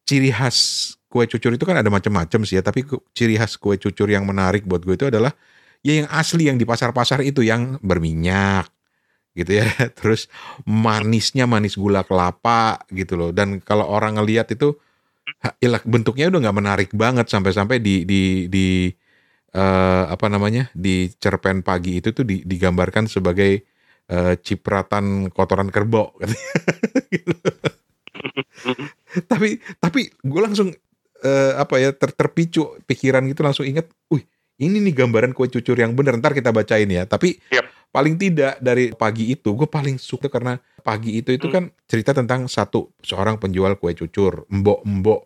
ciri 0.09 0.33
khas 0.33 0.97
kue 1.13 1.29
cucur 1.29 1.53
itu 1.53 1.65
kan 1.69 1.77
ada 1.77 1.93
macam-macam 1.93 2.41
sih 2.49 2.57
ya, 2.57 2.65
tapi 2.65 2.89
ciri 3.13 3.37
khas 3.37 3.61
kue 3.61 3.77
cucur 3.77 4.09
yang 4.09 4.25
menarik 4.25 4.65
buat 4.65 4.81
gue 4.81 4.97
itu 4.97 5.07
adalah 5.13 5.37
ya 5.85 6.01
yang 6.05 6.09
asli 6.09 6.49
yang 6.49 6.57
di 6.57 6.65
pasar-pasar 6.65 7.21
itu 7.25 7.45
yang 7.45 7.77
berminyak 7.85 8.69
gitu 9.37 9.63
ya, 9.63 9.69
terus 10.01 10.27
manisnya 10.67 11.45
manis 11.45 11.77
gula 11.79 12.03
kelapa 12.09 12.83
gitu 12.91 13.15
loh. 13.21 13.31
Dan 13.37 13.61
kalau 13.63 13.85
orang 13.87 14.17
ngelihat 14.19 14.49
itu 14.51 14.75
ha, 15.45 15.55
ilah, 15.63 15.83
bentuknya 15.87 16.31
udah 16.33 16.41
nggak 16.49 16.59
menarik 16.59 16.91
banget 16.95 17.27
sampai-sampai 17.31 17.79
di 17.79 18.03
di 18.09 18.47
di 18.51 18.67
eh, 19.55 20.05
apa 20.09 20.27
namanya 20.29 20.69
di 20.77 21.11
cerpen 21.19 21.63
pagi 21.63 21.99
itu 22.01 22.13
tuh 22.13 22.25
di- 22.27 22.45
digambarkan 22.45 23.07
sebagai 23.11 23.65
eh, 24.09 24.35
cipratan 24.41 25.33
kotoran 25.33 25.71
kerbau 25.73 26.15
Gitu. 27.09 27.33
tapi 29.25 29.57
tapi 29.81 30.13
gue 30.21 30.41
langsung 30.43 30.69
eh, 31.25 31.53
apa 31.57 31.81
ya 31.81 31.91
ter- 31.95 32.15
terpicu 32.15 32.79
pikiran 32.85 33.25
gitu 33.27 33.41
langsung 33.43 33.67
ingat, 33.67 33.89
wih 34.13 34.23
ini 34.59 34.83
nih 34.83 34.95
gambaran 35.07 35.33
kue 35.39 35.47
cucur 35.47 35.79
yang 35.79 35.95
bener 35.95 36.19
ntar 36.19 36.35
kita 36.35 36.51
bacain 36.51 36.91
ya. 36.91 37.07
Tapi 37.07 37.39
Yap. 37.55 37.67
Paling 37.89 38.15
tidak 38.21 38.61
dari 38.61 38.93
pagi 38.93 39.33
itu 39.33 39.55
gue 39.57 39.69
paling 39.69 39.97
suka 39.97 40.29
karena 40.29 40.61
pagi 40.83 41.19
itu 41.21 41.35
itu 41.35 41.47
Hmm. 41.49 41.55
kan 41.55 41.65
cerita 41.89 42.13
tentang 42.17 42.47
satu 42.47 42.93
seorang 43.03 43.41
penjual 43.41 43.77
kue 43.81 43.93
cucur, 43.97 44.45
mbok 44.53 44.85
mbok. 44.87 45.23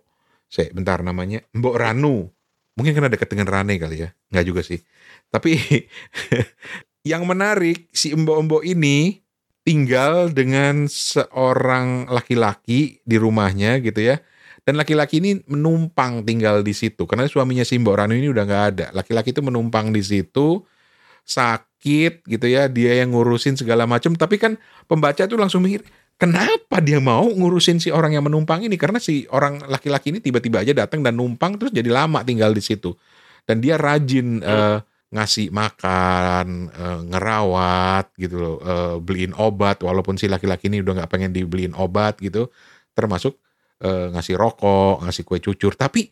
Saya 0.53 0.69
bentar 0.69 1.01
namanya 1.01 1.41
Mbok 1.57 1.77
Ranu. 1.81 2.29
Mungkin 2.77 2.93
karena 2.93 3.09
dekat 3.09 3.33
dengan 3.33 3.49
Rane 3.49 3.81
kali 3.81 4.05
ya. 4.05 4.13
Nggak 4.29 4.45
juga 4.45 4.61
sih. 4.61 4.85
Tapi 5.33 5.57
yang 7.11 7.25
menarik 7.25 7.89
si 7.89 8.13
mbok-mbok 8.13 8.61
ini 8.61 9.25
tinggal 9.65 10.29
dengan 10.29 10.87
seorang 10.91 12.05
laki-laki 12.11 13.01
di 13.01 13.17
rumahnya 13.17 13.81
gitu 13.81 14.13
ya. 14.13 14.21
Dan 14.63 14.79
laki-laki 14.79 15.19
ini 15.19 15.43
menumpang 15.51 16.23
tinggal 16.23 16.63
di 16.63 16.71
situ 16.71 17.03
karena 17.09 17.27
suaminya 17.27 17.67
si 17.67 17.81
Mbok 17.83 17.97
Ranu 17.99 18.15
ini 18.15 18.31
udah 18.31 18.45
nggak 18.47 18.65
ada. 18.77 18.87
Laki-laki 18.95 19.35
itu 19.35 19.43
menumpang 19.43 19.91
di 19.91 20.05
situ 20.05 20.63
sakit 21.83 22.31
gitu 22.31 22.47
ya, 22.47 22.71
dia 22.71 23.03
yang 23.03 23.11
ngurusin 23.11 23.59
segala 23.59 23.91
macam. 23.91 24.15
Tapi 24.15 24.39
kan 24.39 24.55
pembaca 24.87 25.27
tuh 25.27 25.35
langsung 25.35 25.67
mikir, 25.67 25.83
kenapa 26.15 26.79
dia 26.79 27.03
mau 27.03 27.27
ngurusin 27.27 27.83
si 27.83 27.91
orang 27.91 28.15
yang 28.15 28.23
menumpang 28.23 28.63
ini? 28.63 28.79
Karena 28.79 29.03
si 29.03 29.27
orang 29.35 29.67
laki-laki 29.67 30.15
ini 30.15 30.23
tiba-tiba 30.23 30.63
aja 30.63 30.71
datang 30.71 31.03
dan 31.03 31.19
numpang 31.19 31.59
terus 31.59 31.75
jadi 31.75 31.91
lama 31.91 32.23
tinggal 32.23 32.55
di 32.55 32.63
situ. 32.63 32.95
Dan 33.43 33.59
dia 33.59 33.75
rajin 33.75 34.39
eh, 34.39 34.79
ngasih 35.11 35.51
makan, 35.51 36.71
eh, 36.71 37.01
ngerawat 37.11 38.15
gitu 38.15 38.37
loh, 38.39 38.57
eh, 38.63 38.97
beliin 39.03 39.35
obat 39.35 39.83
walaupun 39.83 40.15
si 40.15 40.31
laki-laki 40.31 40.71
ini 40.71 40.87
udah 40.87 41.03
nggak 41.03 41.11
pengen 41.11 41.35
dibeliin 41.35 41.75
obat 41.75 42.23
gitu, 42.23 42.47
termasuk 42.95 43.43
eh, 43.83 44.15
ngasih 44.15 44.39
rokok, 44.39 45.03
ngasih 45.03 45.27
kue 45.27 45.43
cucur. 45.43 45.75
Tapi 45.75 46.07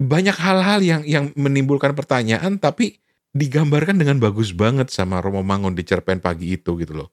banyak 0.00 0.34
hal-hal 0.40 0.80
yang 0.80 1.02
yang 1.04 1.28
menimbulkan 1.36 1.92
pertanyaan 1.92 2.56
tapi 2.56 3.01
digambarkan 3.32 3.96
dengan 3.96 4.20
bagus 4.20 4.52
banget 4.52 4.92
sama 4.92 5.24
Romo 5.24 5.40
Mangun 5.40 5.72
di 5.72 5.82
cerpen 5.82 6.20
pagi 6.20 6.56
itu 6.56 6.76
gitu 6.76 6.92
loh. 6.92 7.08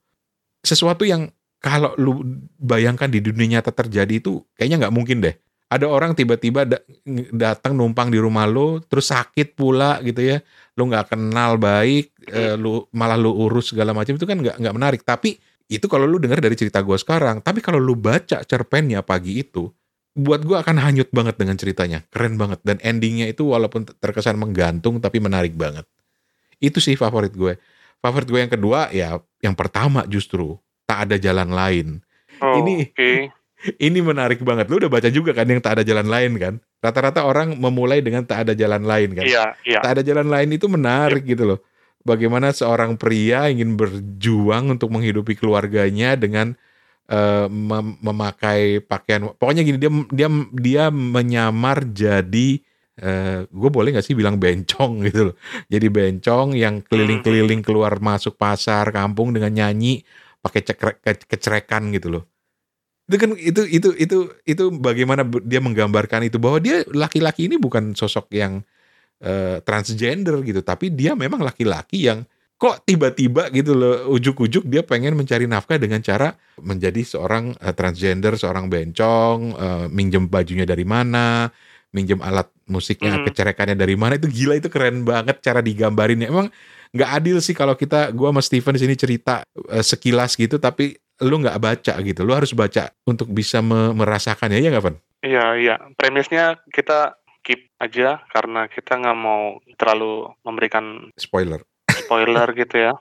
Sesuatu 0.60 1.08
yang 1.08 1.32
kalau 1.60 1.96
lu 2.00 2.24
bayangkan 2.60 3.08
di 3.08 3.20
dunia 3.20 3.60
nyata 3.60 3.72
terjadi 3.72 4.20
itu 4.20 4.44
kayaknya 4.56 4.88
nggak 4.88 4.96
mungkin 4.96 5.24
deh. 5.24 5.36
Ada 5.70 5.86
orang 5.86 6.18
tiba-tiba 6.18 6.66
da- 6.66 6.82
datang 7.30 7.78
numpang 7.78 8.10
di 8.10 8.18
rumah 8.18 8.50
lu 8.50 8.82
terus 8.90 9.14
sakit 9.14 9.54
pula 9.54 10.02
gitu 10.02 10.24
ya. 10.24 10.42
Lu 10.76 10.90
nggak 10.90 11.14
kenal 11.14 11.62
baik, 11.62 12.10
eh, 12.32 12.56
lu 12.58 12.84
malah 12.96 13.20
lu 13.20 13.30
urus 13.32 13.72
segala 13.72 13.94
macam 13.94 14.18
itu 14.18 14.26
kan 14.26 14.40
nggak 14.40 14.56
nggak 14.60 14.76
menarik. 14.76 15.02
Tapi 15.06 15.38
itu 15.70 15.86
kalau 15.86 16.10
lu 16.10 16.18
dengar 16.18 16.42
dari 16.42 16.58
cerita 16.58 16.82
gua 16.82 16.98
sekarang. 16.98 17.46
Tapi 17.46 17.62
kalau 17.62 17.78
lu 17.78 17.94
baca 17.94 18.42
cerpennya 18.42 19.06
pagi 19.06 19.46
itu, 19.46 19.70
buat 20.18 20.42
gua 20.42 20.66
akan 20.66 20.82
hanyut 20.82 21.14
banget 21.14 21.38
dengan 21.38 21.56
ceritanya. 21.56 22.02
Keren 22.10 22.42
banget 22.42 22.60
dan 22.66 22.82
endingnya 22.82 23.30
itu 23.30 23.46
walaupun 23.54 23.86
terkesan 23.86 24.42
menggantung 24.42 24.98
tapi 24.98 25.22
menarik 25.22 25.54
banget. 25.54 25.86
Itu 26.60 26.80
sih 26.80 26.96
favorit 26.96 27.32
gue. 27.32 27.56
Favorit 28.00 28.28
gue 28.28 28.40
yang 28.40 28.52
kedua 28.52 28.92
ya 28.92 29.20
yang 29.40 29.56
pertama 29.56 30.04
justru 30.06 30.56
tak 30.84 31.10
ada 31.10 31.16
jalan 31.16 31.50
lain. 31.50 31.88
Oh, 32.40 32.64
Ini- 32.64 32.92
Oke. 32.92 33.12
Ini 33.76 34.00
menarik 34.00 34.40
banget. 34.40 34.72
Lu 34.72 34.80
udah 34.80 34.88
baca 34.88 35.12
juga 35.12 35.36
kan 35.36 35.44
yang 35.44 35.60
tak 35.60 35.80
ada 35.80 35.84
jalan 35.84 36.08
lain 36.08 36.40
kan? 36.40 36.54
Rata-rata 36.80 37.28
orang 37.28 37.60
memulai 37.60 38.00
dengan 38.00 38.24
tak 38.24 38.48
ada 38.48 38.54
jalan 38.56 38.88
lain 38.88 39.12
kan? 39.12 39.28
Iya, 39.28 39.52
iya. 39.68 39.84
Tak 39.84 40.00
ada 40.00 40.02
jalan 40.02 40.32
lain 40.32 40.48
itu 40.56 40.72
menarik 40.72 41.28
gitu 41.28 41.44
loh. 41.44 41.60
Bagaimana 42.08 42.56
seorang 42.56 42.96
pria 42.96 43.52
ingin 43.52 43.76
berjuang 43.76 44.72
untuk 44.72 44.88
menghidupi 44.88 45.36
keluarganya 45.36 46.16
dengan 46.16 46.56
eh, 47.12 47.48
mem- 47.52 48.00
memakai 48.00 48.80
pakaian. 48.80 49.28
Pokoknya 49.36 49.68
gini 49.68 49.76
dia 49.76 49.92
dia 50.08 50.30
dia 50.56 50.84
menyamar 50.88 51.84
jadi 51.84 52.64
gue 53.48 53.70
boleh 53.72 53.96
nggak 53.96 54.06
sih 54.06 54.16
bilang 54.18 54.36
bencong 54.36 55.02
gitu 55.08 55.32
loh. 55.32 55.36
Jadi 55.72 55.88
bencong 55.88 56.56
yang 56.56 56.84
keliling-keliling 56.84 57.64
keluar 57.64 57.98
masuk 58.04 58.36
pasar 58.36 58.90
kampung 58.92 59.32
dengan 59.32 59.52
nyanyi 59.56 60.04
pakai 60.40 60.62
cekrek 60.64 60.98
ke- 61.04 61.28
kecerekan 61.28 61.92
gitu 61.96 62.20
loh. 62.20 62.24
Itu 63.10 63.18
kan 63.18 63.32
itu 63.36 63.62
itu 63.66 63.90
itu 63.98 64.18
itu 64.46 64.64
bagaimana 64.78 65.26
dia 65.42 65.58
menggambarkan 65.58 66.30
itu 66.30 66.38
bahwa 66.38 66.62
dia 66.62 66.86
laki-laki 66.94 67.50
ini 67.50 67.58
bukan 67.58 67.98
sosok 67.98 68.30
yang 68.38 68.62
eh, 69.24 69.60
transgender 69.66 70.40
gitu, 70.46 70.62
tapi 70.62 70.94
dia 70.94 71.18
memang 71.18 71.42
laki-laki 71.42 72.06
yang 72.06 72.24
kok 72.60 72.84
tiba-tiba 72.84 73.48
gitu 73.56 73.72
loh 73.72 74.12
ujuk-ujuk 74.14 74.68
dia 74.68 74.84
pengen 74.84 75.16
mencari 75.16 75.48
nafkah 75.48 75.80
dengan 75.80 76.04
cara 76.04 76.36
menjadi 76.62 77.02
seorang 77.02 77.56
eh, 77.58 77.74
transgender, 77.74 78.38
seorang 78.38 78.70
bencong, 78.70 79.40
eh, 79.58 79.86
minjem 79.90 80.30
bajunya 80.30 80.70
dari 80.70 80.86
mana, 80.86 81.50
minjem 81.96 82.22
alat 82.22 82.46
musiknya, 82.70 83.18
Hmm. 83.18 83.26
kecerekannya 83.26 83.74
dari 83.74 83.94
mana 83.94 84.16
itu 84.16 84.26
gila 84.26 84.56
itu 84.56 84.70
keren 84.70 85.04
banget 85.04 85.42
cara 85.42 85.60
digambarinnya. 85.60 86.30
Emang 86.30 86.48
nggak 86.90 87.10
adil 87.12 87.38
sih 87.38 87.54
kalau 87.54 87.74
kita 87.74 88.10
gua 88.12 88.30
sama 88.30 88.42
Steven 88.42 88.74
di 88.74 88.82
sini 88.82 88.96
cerita 88.96 89.42
eh, 89.68 89.82
sekilas 89.82 90.34
gitu 90.34 90.58
tapi 90.58 90.94
lu 91.20 91.36
nggak 91.38 91.58
baca 91.58 91.94
gitu. 92.00 92.22
Lu 92.24 92.32
harus 92.32 92.54
baca 92.54 92.88
untuk 93.04 93.28
bisa 93.28 93.60
me- 93.60 93.92
merasakannya 93.92 94.58
ya 94.58 94.70
nggak 94.70 94.86
Van? 94.86 94.96
Iya, 95.20 95.46
iya. 95.56 95.76
Premisnya 95.94 96.64
kita 96.70 97.14
keep 97.42 97.68
aja 97.78 98.24
karena 98.30 98.66
kita 98.66 98.96
nggak 98.96 99.18
mau 99.18 99.58
terlalu 99.76 100.32
memberikan 100.42 101.12
Spoiler. 101.16 101.60
spoiler 101.90 102.48
gitu 102.62 102.78
ya. 102.80 102.94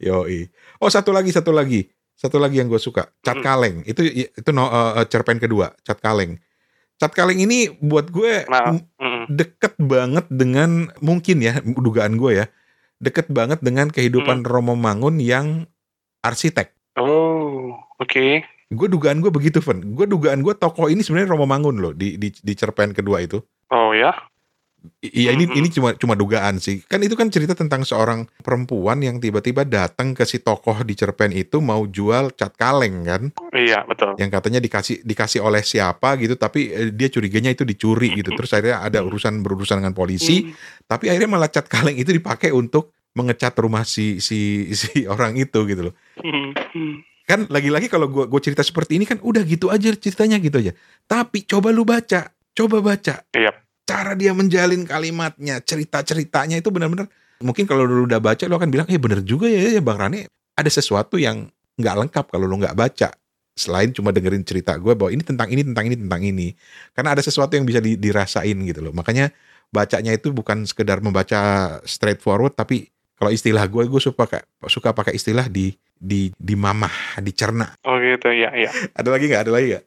Yoi. 0.00 0.48
Oh 0.78 0.88
satu 0.88 1.10
lagi, 1.10 1.30
satu 1.30 1.50
lagi, 1.50 1.88
satu 2.12 2.36
lagi 2.36 2.58
yang 2.58 2.68
gue 2.68 2.78
suka, 2.78 3.08
Cat 3.20 3.40
Hmm. 3.40 3.44
Kaleng. 3.44 3.76
Itu 3.84 4.04
itu 4.04 4.50
no, 4.50 4.68
eh, 4.68 5.04
cerpen 5.06 5.38
kedua, 5.38 5.72
Cat 5.80 5.98
Kaleng. 5.98 6.36
Cat 6.94 7.10
kaleng 7.10 7.42
ini 7.42 7.74
buat 7.82 8.08
gue 8.08 8.46
Nah, 8.46 8.78
mm, 8.78 9.26
deket 9.34 9.74
banget 9.82 10.30
dengan 10.30 10.94
mungkin 11.02 11.42
ya 11.42 11.58
dugaan 11.64 12.16
gue 12.16 12.44
ya 12.44 12.46
deket 13.02 13.28
banget 13.28 13.60
dengan 13.60 13.90
kehidupan 13.90 14.46
Romo 14.46 14.78
Mangun 14.78 15.18
yang 15.20 15.68
arsitek. 16.24 16.72
oh, 16.96 17.76
oke. 18.00 18.46
Gue 18.72 18.88
dugaan 18.88 19.20
gue 19.20 19.28
begitu, 19.28 19.60
Fen. 19.60 19.92
Gue 19.92 20.08
dugaan 20.08 20.40
gue 20.40 20.56
tokoh 20.56 20.88
ini 20.88 21.04
sebenarnya 21.04 21.36
Romo 21.36 21.44
Mangun 21.44 21.76
loh 21.78 21.92
di 21.92 22.16
di, 22.16 22.32
di 22.32 22.52
cerpen 22.56 22.96
kedua 22.96 23.20
itu. 23.20 23.38
Oh 23.68 23.92
ya, 23.92 24.14
Iya 25.00 25.32
ini 25.32 25.48
ini 25.48 25.68
cuma 25.72 25.96
cuma 25.96 26.12
dugaan 26.12 26.60
sih. 26.60 26.84
Kan 26.84 27.00
itu 27.00 27.16
kan 27.16 27.32
cerita 27.32 27.56
tentang 27.56 27.88
seorang 27.88 28.28
perempuan 28.44 29.00
yang 29.00 29.16
tiba-tiba 29.16 29.64
datang 29.64 30.12
ke 30.12 30.28
si 30.28 30.44
tokoh 30.44 30.84
di 30.84 30.92
cerpen 30.92 31.32
itu 31.32 31.64
mau 31.64 31.88
jual 31.88 32.36
cat 32.36 32.52
kaleng 32.52 33.08
kan, 33.08 33.22
iya 33.56 33.80
betul. 33.88 34.12
yang 34.20 34.28
katanya 34.28 34.60
dikasih 34.60 35.00
dikasih 35.00 35.40
oleh 35.40 35.64
siapa 35.64 36.20
gitu, 36.20 36.36
tapi 36.36 36.68
eh, 36.68 36.92
dia 36.92 37.08
curiganya 37.08 37.56
itu 37.56 37.64
dicuri 37.64 38.12
gitu. 38.12 38.36
Terus 38.36 38.52
akhirnya 38.52 38.84
ada 38.84 39.00
urusan 39.00 39.40
berurusan 39.40 39.80
dengan 39.80 39.96
polisi, 39.96 40.52
tapi 40.84 41.08
akhirnya 41.08 41.32
malah 41.32 41.48
cat 41.48 41.64
kaleng 41.64 41.96
itu 41.96 42.12
dipakai 42.12 42.52
untuk 42.52 42.92
mengecat 43.16 43.56
rumah 43.56 43.88
si 43.88 44.20
si 44.20 44.68
si 44.76 45.04
orang 45.12 45.32
itu 45.40 45.64
gitu 45.64 45.88
loh. 45.88 45.94
Kan 47.24 47.48
lagi-lagi 47.48 47.88
kalau 47.88 48.12
gua 48.12 48.28
gua 48.28 48.40
cerita 48.44 48.60
seperti 48.60 49.00
ini 49.00 49.08
kan 49.08 49.16
udah 49.24 49.40
gitu 49.48 49.72
aja 49.72 49.88
ceritanya 49.96 50.36
gitu 50.36 50.60
aja. 50.60 50.76
Tapi 51.08 51.48
coba 51.48 51.72
lu 51.72 51.88
baca, 51.88 52.36
coba 52.52 52.84
baca 52.84 53.24
Iya. 53.32 53.63
Cara 53.84 54.16
dia 54.16 54.32
menjalin 54.32 54.82
kalimatnya, 54.88 55.60
cerita-ceritanya 55.60 56.58
itu 56.58 56.72
benar-benar 56.72 57.08
mungkin 57.44 57.68
kalau 57.68 57.84
lu 57.84 58.08
udah 58.08 58.18
baca 58.18 58.48
lu 58.48 58.56
akan 58.56 58.70
bilang, 58.72 58.86
"Eh 58.88 58.96
bener 58.96 59.20
juga 59.20 59.44
ya, 59.50 59.76
ya 59.76 59.82
Bang 59.84 60.00
Rane, 60.00 60.32
ada 60.56 60.70
sesuatu 60.72 61.20
yang 61.20 61.52
nggak 61.76 61.96
lengkap 62.06 62.24
kalau 62.32 62.48
lu 62.48 62.56
nggak 62.60 62.76
baca." 62.76 63.12
Selain 63.54 63.86
cuma 63.94 64.10
dengerin 64.10 64.42
cerita 64.42 64.74
gue 64.74 64.98
bahwa 64.98 65.14
ini 65.14 65.22
tentang 65.22 65.46
ini, 65.46 65.62
tentang 65.62 65.86
ini, 65.86 65.94
tentang 65.94 66.22
ini. 66.26 66.58
Karena 66.90 67.14
ada 67.14 67.22
sesuatu 67.22 67.54
yang 67.54 67.62
bisa 67.62 67.78
di- 67.78 67.94
dirasain 67.94 68.58
gitu 68.66 68.82
loh. 68.82 68.90
Makanya 68.90 69.30
bacanya 69.70 70.10
itu 70.10 70.34
bukan 70.34 70.66
sekedar 70.66 70.98
membaca 70.98 71.78
straightforward 71.86 72.58
tapi 72.58 72.90
kalau 73.14 73.30
istilah 73.30 73.62
gue 73.70 73.86
gue 73.86 74.02
suka 74.02 74.26
pakai 74.26 74.42
suka 74.66 74.90
pakai 74.90 75.14
istilah 75.14 75.46
di 75.46 75.70
di 75.94 76.34
di 76.34 76.54
mamah, 76.58 77.22
dicerna. 77.22 77.78
Oh 77.86 77.94
gitu, 78.02 78.26
iya 78.34 78.50
iya. 78.58 78.70
Ada 78.90 79.08
lagi 79.14 79.30
nggak? 79.30 79.42
Ada 79.46 79.52
lagi 79.54 79.66
nggak? 79.70 79.84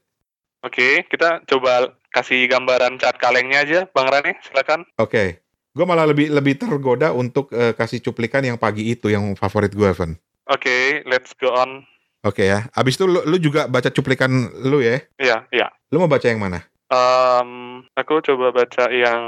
Oke, 0.64 0.88
kita 1.12 1.44
coba 1.44 1.92
kasih 2.12 2.48
gambaran 2.48 2.98
cat 2.98 3.18
kalengnya 3.20 3.64
aja, 3.64 3.80
Bang 3.92 4.08
Rane, 4.10 4.38
silakan. 4.46 4.84
Oke. 4.98 5.44
Gue 5.78 5.86
malah 5.86 6.10
lebih 6.10 6.34
lebih 6.34 6.58
tergoda 6.58 7.14
untuk 7.14 7.54
eh, 7.54 7.70
kasih 7.78 8.02
cuplikan 8.02 8.42
yang 8.42 8.58
pagi 8.58 8.90
itu 8.90 9.14
yang 9.14 9.38
favorit 9.38 9.70
gue, 9.78 9.86
Evan. 9.86 10.18
Oke, 10.50 11.06
let's 11.06 11.38
go 11.38 11.54
on. 11.54 11.86
Oke 12.26 12.50
ya. 12.50 12.66
Abis 12.74 12.98
itu 12.98 13.06
lu, 13.06 13.22
lu 13.30 13.38
juga 13.38 13.70
baca 13.70 13.94
cuplikan 13.94 14.32
lu 14.66 14.82
ya. 14.82 14.98
Iya, 15.22 15.46
iya. 15.54 15.68
Lu 15.94 16.02
mau 16.02 16.10
baca 16.10 16.26
yang 16.26 16.42
mana? 16.42 16.66
Em, 16.90 17.84
aku 17.94 18.24
coba 18.26 18.50
baca 18.50 18.90
yang 18.90 19.22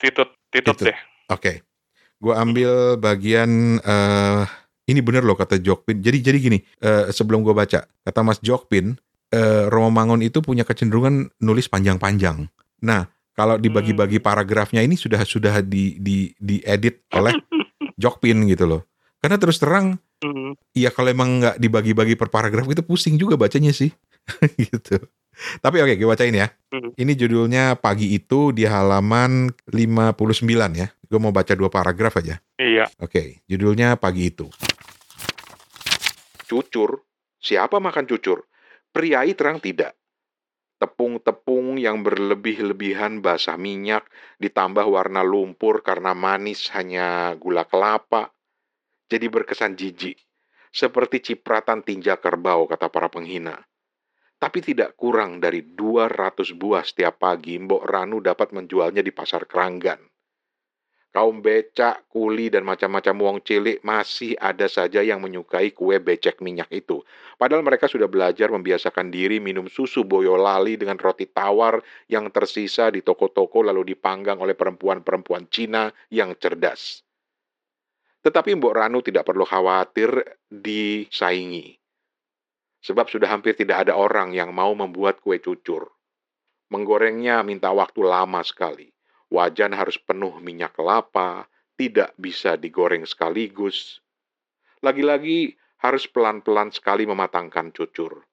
titut, 0.00 0.32
titut, 0.48 0.78
Titut. 0.80 0.88
deh. 0.88 0.98
Oke. 1.28 1.52
Gue 2.22 2.34
ambil 2.38 2.96
bagian 2.96 3.82
eh 3.82 4.42
ini 4.88 4.98
bener 5.02 5.22
loh 5.22 5.36
kata 5.36 5.60
Jokpin. 5.60 6.00
Jadi 6.02 6.18
jadi 6.24 6.38
gini, 6.40 6.58
eh, 6.82 7.10
sebelum 7.12 7.42
gue 7.46 7.54
baca, 7.54 7.84
kata 7.84 8.20
Mas 8.24 8.40
Jokpin, 8.42 8.96
eh, 9.32 9.64
Romo 9.72 9.90
Mangun 9.90 10.20
itu 10.20 10.44
punya 10.44 10.62
kecenderungan 10.62 11.32
nulis 11.40 11.66
panjang-panjang. 11.66 12.46
Nah, 12.84 13.08
kalau 13.32 13.56
dibagi-bagi 13.56 14.20
paragrafnya 14.20 14.84
ini 14.84 14.94
sudah 14.94 15.24
sudah 15.24 15.64
di 15.64 15.96
di 15.96 16.36
diedit 16.36 17.08
oleh 17.16 17.32
Jokpin 17.96 18.44
gitu 18.46 18.68
loh. 18.68 18.82
Karena 19.18 19.40
terus 19.40 19.56
terang 19.58 19.96
Hmm, 20.22 20.54
Iya 20.70 20.94
kalau 20.94 21.10
emang 21.10 21.42
nggak 21.42 21.56
dibagi-bagi 21.58 22.14
per 22.14 22.30
paragraf 22.30 22.70
itu 22.70 22.78
pusing 22.86 23.18
juga 23.18 23.34
bacanya 23.34 23.74
sih 23.74 23.90
gitu. 24.70 25.02
Tapi 25.58 25.82
oke 25.82 25.98
gue 25.98 26.06
bacain 26.06 26.30
ya. 26.30 26.46
Hmm. 26.70 26.94
Ini 26.94 27.12
judulnya 27.18 27.74
pagi 27.74 28.14
itu 28.14 28.54
di 28.54 28.62
halaman 28.62 29.50
59 29.66 30.78
ya. 30.78 30.94
Gue 31.10 31.18
mau 31.18 31.34
baca 31.34 31.52
dua 31.58 31.68
paragraf 31.68 32.22
aja. 32.22 32.38
iya. 32.56 32.86
Oke, 33.02 33.42
judulnya 33.50 33.98
pagi 33.98 34.30
itu. 34.30 34.46
Cucur, 36.46 37.02
siapa 37.42 37.82
makan 37.82 38.06
cucur? 38.06 38.46
Priai 38.92 39.32
terang 39.32 39.56
tidak. 39.56 39.96
Tepung-tepung 40.76 41.80
yang 41.80 42.04
berlebih-lebihan 42.04 43.24
basah 43.24 43.56
minyak 43.56 44.04
ditambah 44.36 44.84
warna 44.84 45.24
lumpur 45.24 45.80
karena 45.80 46.12
manis 46.12 46.68
hanya 46.76 47.32
gula 47.40 47.64
kelapa. 47.64 48.36
Jadi 49.08 49.32
berkesan 49.32 49.80
jijik. 49.80 50.20
Seperti 50.68 51.24
cipratan 51.24 51.80
tinja 51.80 52.20
kerbau 52.20 52.68
kata 52.68 52.92
para 52.92 53.08
penghina. 53.08 53.64
Tapi 54.36 54.60
tidak 54.60 54.92
kurang 55.00 55.40
dari 55.40 55.64
200 55.72 56.52
buah 56.52 56.84
setiap 56.84 57.16
pagi 57.16 57.56
Mbok 57.56 57.88
Ranu 57.88 58.20
dapat 58.20 58.52
menjualnya 58.52 59.00
di 59.00 59.08
pasar 59.08 59.48
Keranggan 59.48 60.11
kaum 61.12 61.44
becak, 61.44 62.08
kuli, 62.08 62.48
dan 62.48 62.64
macam-macam 62.64 63.14
wong 63.20 63.38
cilik 63.44 63.84
masih 63.84 64.32
ada 64.40 64.64
saja 64.64 65.04
yang 65.04 65.20
menyukai 65.20 65.76
kue 65.76 66.00
becek 66.00 66.40
minyak 66.40 66.72
itu. 66.72 67.04
Padahal 67.36 67.60
mereka 67.60 67.84
sudah 67.84 68.08
belajar 68.08 68.48
membiasakan 68.48 69.12
diri 69.12 69.36
minum 69.36 69.68
susu 69.68 70.08
boyolali 70.08 70.80
dengan 70.80 70.96
roti 70.96 71.28
tawar 71.28 71.84
yang 72.08 72.32
tersisa 72.32 72.88
di 72.88 73.04
toko-toko 73.04 73.60
lalu 73.60 73.92
dipanggang 73.92 74.40
oleh 74.40 74.56
perempuan-perempuan 74.56 75.52
Cina 75.52 75.92
yang 76.08 76.32
cerdas. 76.40 77.04
Tetapi 78.24 78.56
Mbok 78.56 78.74
Ranu 78.74 79.04
tidak 79.04 79.28
perlu 79.28 79.44
khawatir 79.44 80.08
disaingi. 80.48 81.76
Sebab 82.82 83.06
sudah 83.06 83.30
hampir 83.30 83.54
tidak 83.54 83.86
ada 83.86 83.94
orang 83.94 84.34
yang 84.34 84.50
mau 84.50 84.72
membuat 84.74 85.20
kue 85.20 85.38
cucur. 85.38 85.92
Menggorengnya 86.72 87.44
minta 87.44 87.68
waktu 87.68 88.00
lama 88.00 88.40
sekali. 88.40 88.88
Wajan 89.32 89.72
harus 89.72 89.96
penuh 89.96 90.36
minyak 90.44 90.76
kelapa, 90.76 91.48
tidak 91.80 92.12
bisa 92.20 92.60
digoreng 92.60 93.08
sekaligus. 93.08 94.04
Lagi-lagi 94.84 95.56
harus 95.80 96.04
pelan-pelan 96.04 96.68
sekali 96.68 97.08
mematangkan 97.08 97.72
cucur. 97.72 98.28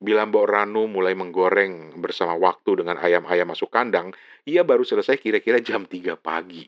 Bila 0.00 0.24
Mbok 0.24 0.46
Ranu 0.48 0.88
mulai 0.88 1.12
menggoreng 1.12 2.00
bersama 2.00 2.40
waktu 2.40 2.80
dengan 2.80 2.96
ayam-ayam 2.96 3.52
masuk 3.52 3.68
kandang, 3.68 4.16
ia 4.48 4.64
baru 4.64 4.80
selesai 4.80 5.20
kira-kira 5.20 5.60
jam 5.60 5.84
3 5.84 6.16
pagi. 6.16 6.64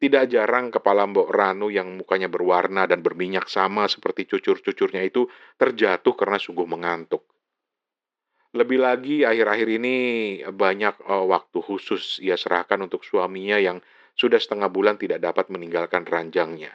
Tidak 0.00 0.24
jarang 0.24 0.72
kepala 0.72 1.04
Mbok 1.04 1.28
Ranu 1.28 1.68
yang 1.68 1.92
mukanya 2.00 2.32
berwarna 2.32 2.88
dan 2.88 3.04
berminyak 3.04 3.52
sama 3.52 3.84
seperti 3.84 4.24
cucur-cucurnya 4.32 5.04
itu 5.04 5.28
terjatuh 5.60 6.16
karena 6.16 6.40
sungguh 6.40 6.64
mengantuk. 6.64 7.35
Lebih 8.56 8.80
lagi 8.80 9.20
akhir-akhir 9.20 9.68
ini 9.68 9.96
banyak 10.48 10.94
eh, 11.04 11.24
waktu 11.28 11.58
khusus 11.60 12.24
ia 12.24 12.40
serahkan 12.40 12.80
untuk 12.80 13.04
suaminya 13.04 13.60
yang 13.60 13.84
sudah 14.16 14.40
setengah 14.40 14.72
bulan 14.72 14.96
tidak 14.96 15.20
dapat 15.20 15.52
meninggalkan 15.52 16.08
ranjangnya. 16.08 16.72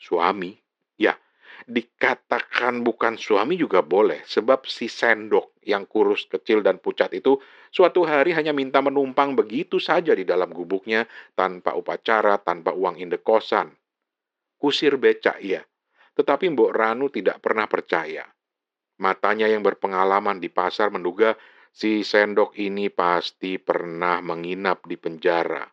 Suami? 0.00 0.56
Ya, 0.96 1.20
dikatakan 1.68 2.80
bukan 2.80 3.20
suami 3.20 3.60
juga 3.60 3.84
boleh, 3.84 4.24
sebab 4.24 4.64
si 4.64 4.88
sendok 4.88 5.60
yang 5.68 5.84
kurus, 5.84 6.24
kecil, 6.24 6.64
dan 6.64 6.80
pucat 6.80 7.12
itu 7.12 7.36
suatu 7.68 8.08
hari 8.08 8.32
hanya 8.32 8.56
minta 8.56 8.80
menumpang 8.80 9.36
begitu 9.36 9.76
saja 9.76 10.16
di 10.16 10.24
dalam 10.24 10.48
gubuknya 10.48 11.04
tanpa 11.36 11.76
upacara, 11.76 12.40
tanpa 12.40 12.72
uang 12.72 12.96
indekosan. 12.96 13.68
Kusir 14.56 14.96
becak 14.96 15.44
ia, 15.44 15.60
tetapi 16.16 16.48
Mbok 16.56 16.72
Ranu 16.72 17.12
tidak 17.12 17.44
pernah 17.44 17.68
percaya. 17.68 18.24
Matanya 19.00 19.48
yang 19.48 19.64
berpengalaman 19.64 20.44
di 20.44 20.52
pasar 20.52 20.92
menduga 20.92 21.32
si 21.72 22.04
sendok 22.04 22.52
ini 22.60 22.92
pasti 22.92 23.56
pernah 23.56 24.20
menginap 24.20 24.84
di 24.84 25.00
penjara. 25.00 25.64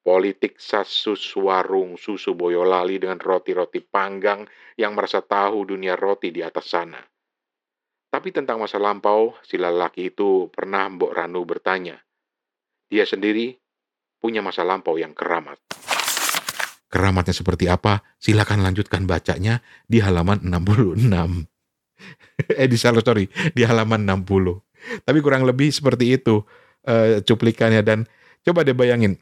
Politik 0.00 0.56
sasus 0.56 1.20
warung 1.36 2.00
susu 2.00 2.32
boyolali 2.32 2.96
dengan 2.96 3.20
roti-roti 3.20 3.84
panggang 3.84 4.48
yang 4.80 4.96
merasa 4.96 5.20
tahu 5.20 5.68
dunia 5.68 6.00
roti 6.00 6.32
di 6.32 6.40
atas 6.40 6.72
sana. 6.72 7.02
Tapi 8.08 8.32
tentang 8.32 8.62
masa 8.62 8.80
lampau, 8.80 9.36
si 9.44 9.60
lelaki 9.60 10.14
itu 10.14 10.48
pernah 10.48 10.88
Mbok 10.88 11.12
Ranu 11.12 11.44
bertanya. 11.44 12.00
Dia 12.88 13.04
sendiri 13.04 13.52
punya 14.16 14.40
masa 14.40 14.64
lampau 14.64 14.96
yang 14.96 15.12
keramat. 15.12 15.60
Keramatnya 16.88 17.34
seperti 17.34 17.68
apa? 17.68 18.00
Silakan 18.16 18.64
lanjutkan 18.64 19.04
bacanya 19.04 19.60
di 19.84 20.00
halaman 20.00 20.40
66 20.40 21.55
eh 22.60 22.68
di 22.68 22.76
salah 22.76 23.02
sorry 23.02 23.28
di 23.52 23.62
halaman 23.64 24.04
60 24.04 24.66
tapi 25.02 25.18
kurang 25.18 25.42
lebih 25.42 25.72
seperti 25.74 26.14
itu 26.14 26.46
eh, 26.86 27.20
cuplikannya. 27.22 27.82
Dan 27.82 28.06
coba 28.46 28.62
deh 28.62 28.76
bayangin 28.76 29.18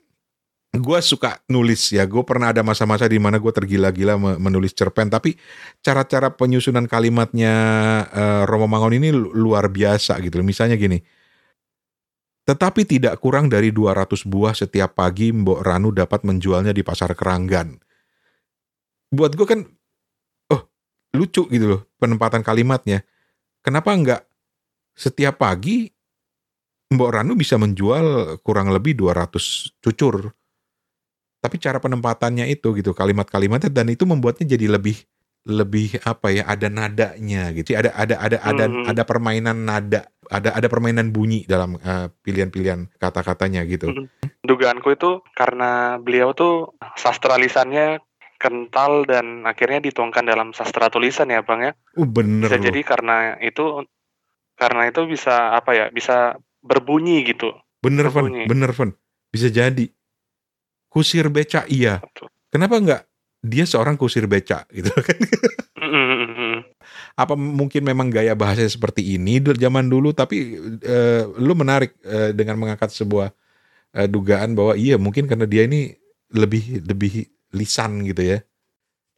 gue 0.74 0.98
suka 1.00 1.40
nulis 1.48 1.94
ya. 1.94 2.04
Gue 2.04 2.26
pernah 2.26 2.50
ada 2.50 2.60
masa-masa 2.66 3.06
di 3.06 3.16
mana 3.22 3.38
gue 3.38 3.52
tergila-gila 3.54 4.14
me- 4.18 4.38
menulis 4.42 4.74
cerpen. 4.76 5.08
Tapi 5.08 5.38
cara-cara 5.80 6.34
penyusunan 6.34 6.84
kalimatnya 6.84 7.54
eh, 8.12 8.42
Romo 8.44 8.68
Mangun 8.68 8.98
ini 8.98 9.08
lu- 9.14 9.32
luar 9.32 9.70
biasa 9.72 10.20
gitu 10.20 10.42
misalnya 10.44 10.76
gini 10.76 11.00
tetapi 12.44 12.84
tidak 12.84 13.24
kurang 13.24 13.48
dari 13.48 13.72
200 13.72 14.28
buah 14.28 14.52
setiap 14.52 15.00
pagi 15.00 15.32
Mbok 15.32 15.64
Ranu 15.64 15.88
dapat 15.96 16.28
menjualnya 16.28 16.76
di 16.76 16.84
pasar 16.84 17.16
Keranggan. 17.16 17.80
Buat 19.08 19.32
gue 19.32 19.46
kan 19.48 19.64
lucu 21.14 21.46
gitu 21.48 21.66
loh 21.66 21.80
penempatan 21.96 22.42
kalimatnya. 22.42 23.06
Kenapa 23.64 23.94
enggak 23.94 24.22
setiap 24.94 25.40
pagi 25.40 25.88
Mbok 26.94 27.10
Ranu 27.10 27.32
bisa 27.34 27.56
menjual 27.58 28.38
kurang 28.44 28.70
lebih 28.70 28.94
200 28.94 29.80
cucur. 29.82 30.30
Tapi 31.40 31.56
cara 31.60 31.76
penempatannya 31.76 32.48
itu 32.48 32.72
gitu, 32.76 32.96
kalimat-kalimatnya 32.96 33.68
dan 33.68 33.92
itu 33.92 34.08
membuatnya 34.08 34.56
jadi 34.56 34.80
lebih 34.80 34.96
lebih 35.44 36.00
apa 36.08 36.32
ya, 36.32 36.48
ada 36.48 36.72
nadanya 36.72 37.52
gitu. 37.52 37.76
Ada 37.76 37.92
ada 37.92 38.16
ada 38.16 38.36
ada 38.40 38.64
Mhm. 38.64 38.88
ada 38.88 39.02
permainan 39.04 39.58
nada, 39.68 40.08
ada 40.32 40.56
ada 40.56 40.66
permainan 40.72 41.12
bunyi 41.12 41.44
dalam 41.44 41.76
eh, 41.76 42.08
pilihan-pilihan 42.24 42.96
kata-katanya 42.96 43.60
gitu. 43.68 43.92
Mhm. 43.92 44.40
Dugaanku 44.40 44.88
itu 44.96 45.20
karena 45.36 46.00
beliau 46.00 46.32
tuh 46.32 46.72
sastra 46.96 47.36
lisannya 47.36 48.00
kental 48.44 49.08
dan 49.08 49.48
akhirnya 49.48 49.80
dituangkan 49.80 50.28
dalam 50.28 50.52
sastra 50.52 50.92
tulisan 50.92 51.32
ya 51.32 51.40
Bang 51.40 51.64
ya. 51.64 51.72
Uh 51.96 52.04
bener 52.04 52.52
Bisa 52.52 52.60
loh. 52.60 52.64
jadi 52.68 52.80
karena 52.84 53.16
itu 53.40 53.64
karena 54.60 54.82
itu 54.92 55.00
bisa 55.08 55.56
apa 55.56 55.72
ya, 55.72 55.86
bisa 55.88 56.36
berbunyi 56.60 57.24
gitu. 57.24 57.56
Bener 57.80 58.12
berbunyi. 58.12 58.44
bener 58.44 58.76
Van. 58.76 58.92
Bisa 59.32 59.48
jadi. 59.48 59.88
Kusir 60.92 61.32
beca 61.32 61.64
iya. 61.66 62.04
Betul. 62.04 62.28
Kenapa 62.52 62.76
nggak 62.78 63.02
dia 63.44 63.64
seorang 63.64 63.96
kusir 63.96 64.28
beca 64.28 64.68
gitu 64.72 64.92
kan? 65.08 65.18
Mhm, 65.84 66.04
mhm, 66.04 66.28
mhm. 66.32 66.58
apa 67.14 67.34
mungkin 67.36 67.84
memang 67.84 68.08
gaya 68.08 68.32
bahasanya 68.32 68.72
seperti 68.72 69.20
ini 69.20 69.36
zaman 69.54 69.84
dulu 69.86 70.16
tapi 70.16 70.56
eh, 70.80 71.22
lu 71.38 71.52
menarik 71.52 71.92
eh, 72.02 72.32
dengan 72.32 72.56
mengangkat 72.56 72.88
sebuah 72.88 73.30
eh, 73.94 74.08
dugaan 74.08 74.56
bahwa 74.56 74.74
iya 74.80 74.96
mungkin 74.96 75.28
karena 75.28 75.44
dia 75.44 75.68
ini 75.68 75.92
lebih 76.32 76.82
lebih 76.88 77.28
lisan 77.54 78.02
gitu 78.02 78.34
ya. 78.34 78.42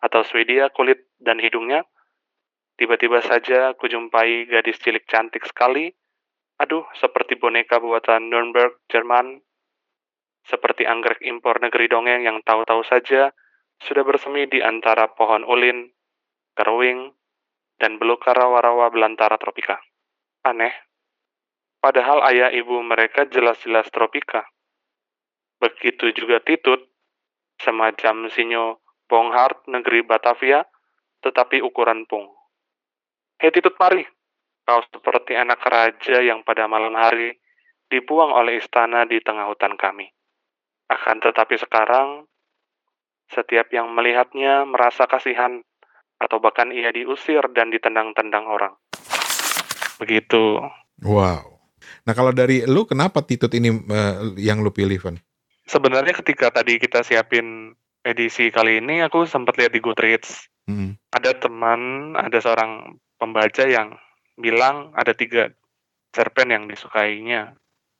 atau 0.00 0.24
Swedia 0.24 0.72
kulit 0.72 1.12
dan 1.20 1.40
hidungnya. 1.40 1.84
Tiba-tiba 2.76 3.24
saja 3.24 3.72
kujumpai 3.72 4.44
gadis 4.52 4.76
cilik 4.84 5.08
cantik 5.08 5.48
sekali. 5.48 5.88
Aduh, 6.60 6.84
seperti 7.00 7.40
boneka 7.40 7.80
buatan 7.80 8.28
Nuremberg, 8.28 8.84
Jerman. 8.92 9.40
Seperti 10.44 10.84
anggrek 10.84 11.24
impor 11.24 11.58
negeri 11.58 11.88
dongeng 11.88 12.22
yang 12.28 12.44
tahu-tahu 12.44 12.84
saja 12.84 13.32
sudah 13.80 14.04
bersemi 14.04 14.44
di 14.44 14.60
antara 14.60 15.08
pohon 15.12 15.44
ulin, 15.44 15.88
keruing, 16.52 17.16
dan 17.80 17.96
belukar 17.96 18.36
rawa-rawa 18.36 18.92
belantara 18.92 19.40
tropika. 19.40 19.80
Aneh. 20.44 20.72
Padahal 21.80 22.24
ayah 22.28 22.52
ibu 22.52 22.80
mereka 22.84 23.28
jelas-jelas 23.28 23.88
tropika. 23.88 24.44
Begitu 25.60 26.12
juga 26.12 26.44
Titut, 26.44 26.92
semacam 27.56 28.28
sinyo 28.28 28.84
Bonghart 29.08 29.64
negeri 29.70 30.04
Batavia, 30.04 30.66
tetapi 31.24 31.64
ukuran 31.64 32.04
pung. 32.04 32.35
Titut 33.36 33.76
mari, 33.76 34.04
kau 34.64 34.80
seperti 34.88 35.36
anak 35.36 35.60
raja 35.64 36.24
yang 36.24 36.40
pada 36.42 36.64
malam 36.66 36.96
hari 36.96 37.36
dibuang 37.92 38.32
oleh 38.32 38.58
istana 38.58 39.04
di 39.04 39.20
tengah 39.22 39.46
hutan 39.48 39.76
kami. 39.76 40.08
Akan 40.88 41.20
tetapi 41.20 41.54
sekarang, 41.60 42.24
setiap 43.30 43.70
yang 43.74 43.90
melihatnya 43.92 44.64
merasa 44.66 45.04
kasihan 45.04 45.62
atau 46.16 46.40
bahkan 46.40 46.72
ia 46.72 46.88
diusir 46.94 47.44
dan 47.52 47.68
ditendang-tendang 47.68 48.48
orang. 48.48 48.74
Begitu. 50.00 50.62
Wow. 51.04 51.60
Nah 52.08 52.14
kalau 52.16 52.32
dari 52.32 52.64
lu 52.64 52.88
kenapa 52.88 53.20
Titut 53.20 53.52
ini 53.52 53.68
eh, 53.68 54.14
yang 54.40 54.64
lu 54.64 54.72
pilih 54.72 54.96
Van? 55.02 55.16
Sebenarnya 55.66 56.14
ketika 56.22 56.48
tadi 56.54 56.78
kita 56.78 57.02
siapin 57.02 57.74
edisi 58.06 58.54
kali 58.54 58.78
ini, 58.78 59.02
aku 59.02 59.26
sempat 59.26 59.58
lihat 59.58 59.74
di 59.74 59.82
Goodreads. 59.82 60.46
Hmm. 60.70 60.94
Ada 61.10 61.34
teman, 61.42 62.14
ada 62.14 62.38
seorang 62.38 62.94
pembaca 63.16 63.64
yang 63.64 63.96
bilang 64.36 64.92
ada 64.92 65.16
tiga 65.16 65.48
cerpen 66.12 66.52
yang 66.52 66.64
disukainya. 66.68 67.56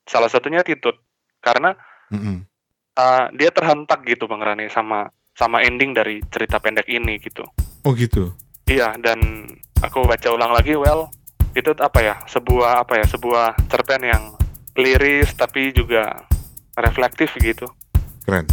Salah 0.06 0.30
satunya 0.30 0.62
Titut. 0.62 0.96
Karena 1.40 1.76
Mm-mm. 2.12 2.44
uh, 2.96 3.26
dia 3.36 3.50
terhentak 3.52 4.02
gitu 4.08 4.24
Bang 4.26 4.42
Rani 4.42 4.66
sama 4.72 5.10
sama 5.36 5.60
ending 5.60 5.92
dari 5.92 6.24
cerita 6.32 6.56
pendek 6.56 6.88
ini 6.88 7.20
gitu. 7.20 7.44
Oh 7.84 7.92
gitu. 7.92 8.32
Iya, 8.66 8.98
dan 8.98 9.46
aku 9.78 10.02
baca 10.08 10.28
ulang 10.34 10.50
lagi, 10.50 10.74
well, 10.74 11.06
itu 11.54 11.70
apa 11.78 12.00
ya? 12.02 12.14
Sebuah 12.26 12.82
apa 12.82 12.98
ya? 12.98 13.04
Sebuah 13.06 13.54
cerpen 13.68 14.02
yang 14.02 14.34
liris 14.74 15.36
tapi 15.38 15.70
juga 15.70 16.24
reflektif 16.74 17.30
gitu. 17.38 17.68
Keren. 18.26 18.48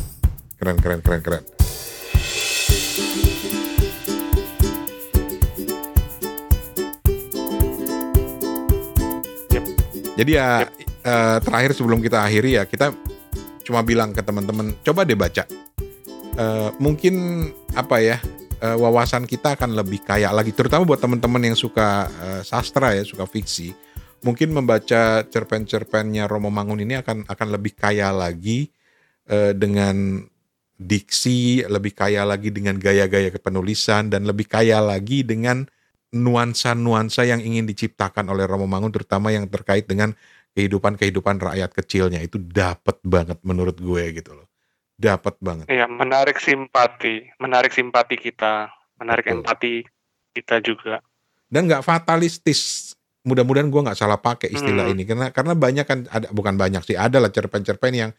Keren 0.60 0.78
keren 0.80 1.00
keren 1.02 1.22
keren. 1.24 1.63
Jadi 10.14 10.38
ya 10.38 10.70
eh, 11.02 11.38
terakhir 11.42 11.74
sebelum 11.74 11.98
kita 11.98 12.22
akhiri 12.22 12.62
ya 12.62 12.64
kita 12.70 12.94
cuma 13.66 13.82
bilang 13.82 14.14
ke 14.14 14.22
teman-teman 14.22 14.78
coba 14.86 15.02
deh 15.08 15.18
baca. 15.18 15.44
Eh, 16.34 16.70
mungkin 16.78 17.48
apa 17.74 17.98
ya 17.98 18.18
eh, 18.62 18.78
wawasan 18.78 19.26
kita 19.26 19.58
akan 19.58 19.74
lebih 19.74 20.06
kaya 20.06 20.30
lagi 20.30 20.54
terutama 20.54 20.86
buat 20.86 21.02
teman-teman 21.02 21.54
yang 21.54 21.58
suka 21.58 22.10
eh, 22.10 22.42
sastra 22.46 22.94
ya 22.94 23.02
suka 23.02 23.26
fiksi. 23.26 23.74
Mungkin 24.24 24.56
membaca 24.56 25.26
cerpen-cerpennya 25.28 26.32
Romo 26.32 26.48
Mangun 26.48 26.80
ini 26.80 26.96
akan 26.96 27.28
akan 27.28 27.48
lebih 27.50 27.76
kaya 27.76 28.14
lagi 28.14 28.72
eh, 29.28 29.52
dengan 29.58 30.22
diksi, 30.78 31.66
lebih 31.66 31.94
kaya 31.96 32.22
lagi 32.28 32.50
dengan 32.50 32.78
gaya-gaya 32.78 33.30
kepenulisan 33.34 34.10
dan 34.14 34.30
lebih 34.30 34.46
kaya 34.46 34.78
lagi 34.84 35.26
dengan 35.26 35.66
nuansa-nuansa 36.14 37.26
yang 37.26 37.42
ingin 37.42 37.66
diciptakan 37.66 38.30
oleh 38.30 38.46
Romo 38.46 38.70
Mangun 38.70 38.94
terutama 38.94 39.34
yang 39.34 39.50
terkait 39.50 39.90
dengan 39.90 40.14
kehidupan-kehidupan 40.54 41.42
rakyat 41.42 41.74
kecilnya 41.74 42.22
itu 42.22 42.38
dapat 42.38 43.02
banget 43.02 43.42
menurut 43.42 43.74
gue 43.82 44.04
gitu 44.14 44.38
loh. 44.38 44.48
Dapat 44.94 45.42
banget. 45.42 45.66
Iya, 45.74 45.90
menarik 45.90 46.38
simpati, 46.38 47.26
menarik 47.42 47.74
simpati 47.74 48.14
kita, 48.14 48.70
menarik 49.02 49.26
Betul. 49.26 49.42
empati 49.42 49.74
kita 50.38 50.62
juga. 50.62 51.02
Dan 51.50 51.66
nggak 51.66 51.82
fatalistis. 51.82 52.94
Mudah-mudahan 53.26 53.74
gue 53.74 53.82
nggak 53.82 53.98
salah 53.98 54.22
pakai 54.22 54.52
istilah 54.54 54.86
Hmm. 54.86 54.94
ini 54.94 55.04
karena 55.08 55.28
karena 55.32 55.54
banyak 55.56 55.86
kan 55.88 56.00
ada 56.12 56.28
bukan 56.30 56.60
banyak 56.60 56.84
sih 56.84 57.00
ada 57.00 57.24
lah 57.24 57.32
cerpen-cerpen 57.32 57.94
yang 57.96 58.12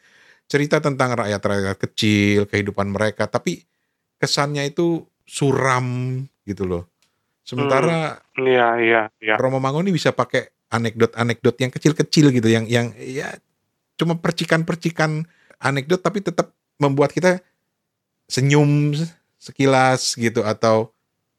cerita 0.49 0.80
tentang 0.80 1.12
rakyat-rakyat 1.12 1.76
kecil 1.76 2.49
kehidupan 2.49 2.88
mereka 2.88 3.28
tapi 3.28 3.68
kesannya 4.16 4.64
itu 4.64 5.05
suram 5.28 6.20
gitu 6.49 6.64
loh. 6.64 6.88
Sementara 7.45 8.24
Iya, 8.40 8.68
iya, 8.80 9.03
iya. 9.20 9.36
Romo 9.36 9.61
Mangun 9.61 9.86
ini 9.86 9.95
bisa 9.95 10.11
pakai 10.11 10.49
anekdot-anekdot 10.72 11.55
yang 11.61 11.70
kecil-kecil 11.70 12.34
gitu 12.34 12.49
yang 12.51 12.64
yang 12.66 12.90
ya 12.99 13.30
cuma 13.95 14.18
percikan-percikan 14.18 15.22
anekdot 15.62 16.03
tapi 16.03 16.18
tetap 16.24 16.51
membuat 16.82 17.14
kita 17.14 17.38
senyum 18.26 18.97
sekilas 19.38 20.16
gitu 20.16 20.40
atau 20.42 20.90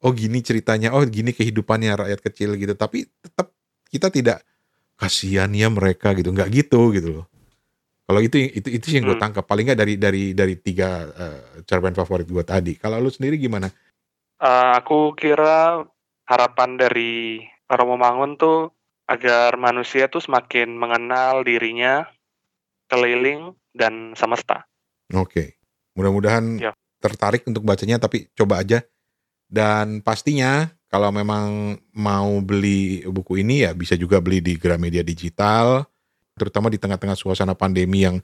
oh 0.06 0.12
gini 0.14 0.40
ceritanya, 0.46 0.94
oh 0.94 1.02
gini 1.04 1.34
kehidupannya 1.34 1.98
rakyat 1.98 2.22
kecil 2.22 2.54
gitu. 2.56 2.78
Tapi 2.78 3.10
tetap 3.10 3.50
kita 3.90 4.14
tidak 4.14 4.46
kasihan 4.96 5.50
ya 5.52 5.68
mereka 5.68 6.14
gitu, 6.14 6.30
nggak 6.30 6.50
gitu 6.54 6.94
gitu 6.94 7.10
loh. 7.20 7.26
Kalau 8.06 8.22
itu 8.22 8.38
itu 8.38 8.70
itu 8.70 8.86
sih 8.86 9.02
yang 9.02 9.10
gue 9.10 9.18
Hmm. 9.18 9.26
tangkap 9.26 9.50
paling 9.50 9.66
nggak 9.66 9.80
dari 9.82 9.94
dari 9.98 10.24
dari 10.38 10.56
tiga 10.62 11.10
eh, 11.10 11.40
cerpen 11.66 11.98
favorit 11.98 12.30
gue 12.30 12.46
tadi. 12.46 12.78
Kalau 12.78 13.02
lu 13.02 13.10
sendiri 13.10 13.42
gimana? 13.42 13.66
Eh, 14.38 14.70
aku 14.78 15.18
kira 15.18 15.82
harapan 16.26 16.78
dari 16.78 17.42
Romo 17.70 17.98
Mangun 17.98 18.38
tuh 18.38 18.74
agar 19.06 19.58
manusia 19.62 20.10
tuh 20.10 20.22
semakin 20.22 20.74
mengenal 20.74 21.46
dirinya, 21.46 22.10
keliling, 22.90 23.54
dan 23.74 24.18
semesta. 24.18 24.66
Oke, 25.14 25.62
mudah-mudahan 25.94 26.58
Ya. 26.58 26.72
tertarik 26.98 27.46
untuk 27.46 27.62
bacanya, 27.62 28.02
tapi 28.02 28.30
coba 28.34 28.66
aja. 28.66 28.82
Dan 29.46 30.02
pastinya 30.02 30.74
kalau 30.90 31.14
memang 31.14 31.78
mau 31.94 32.42
beli 32.42 33.06
buku 33.06 33.46
ini 33.46 33.68
ya 33.68 33.78
bisa 33.78 33.94
juga 33.94 34.18
beli 34.18 34.42
di 34.42 34.58
Gramedia 34.58 35.06
Digital, 35.06 35.86
terutama 36.34 36.74
di 36.74 36.82
tengah-tengah 36.82 37.14
suasana 37.14 37.54
pandemi 37.54 38.10
yang 38.10 38.18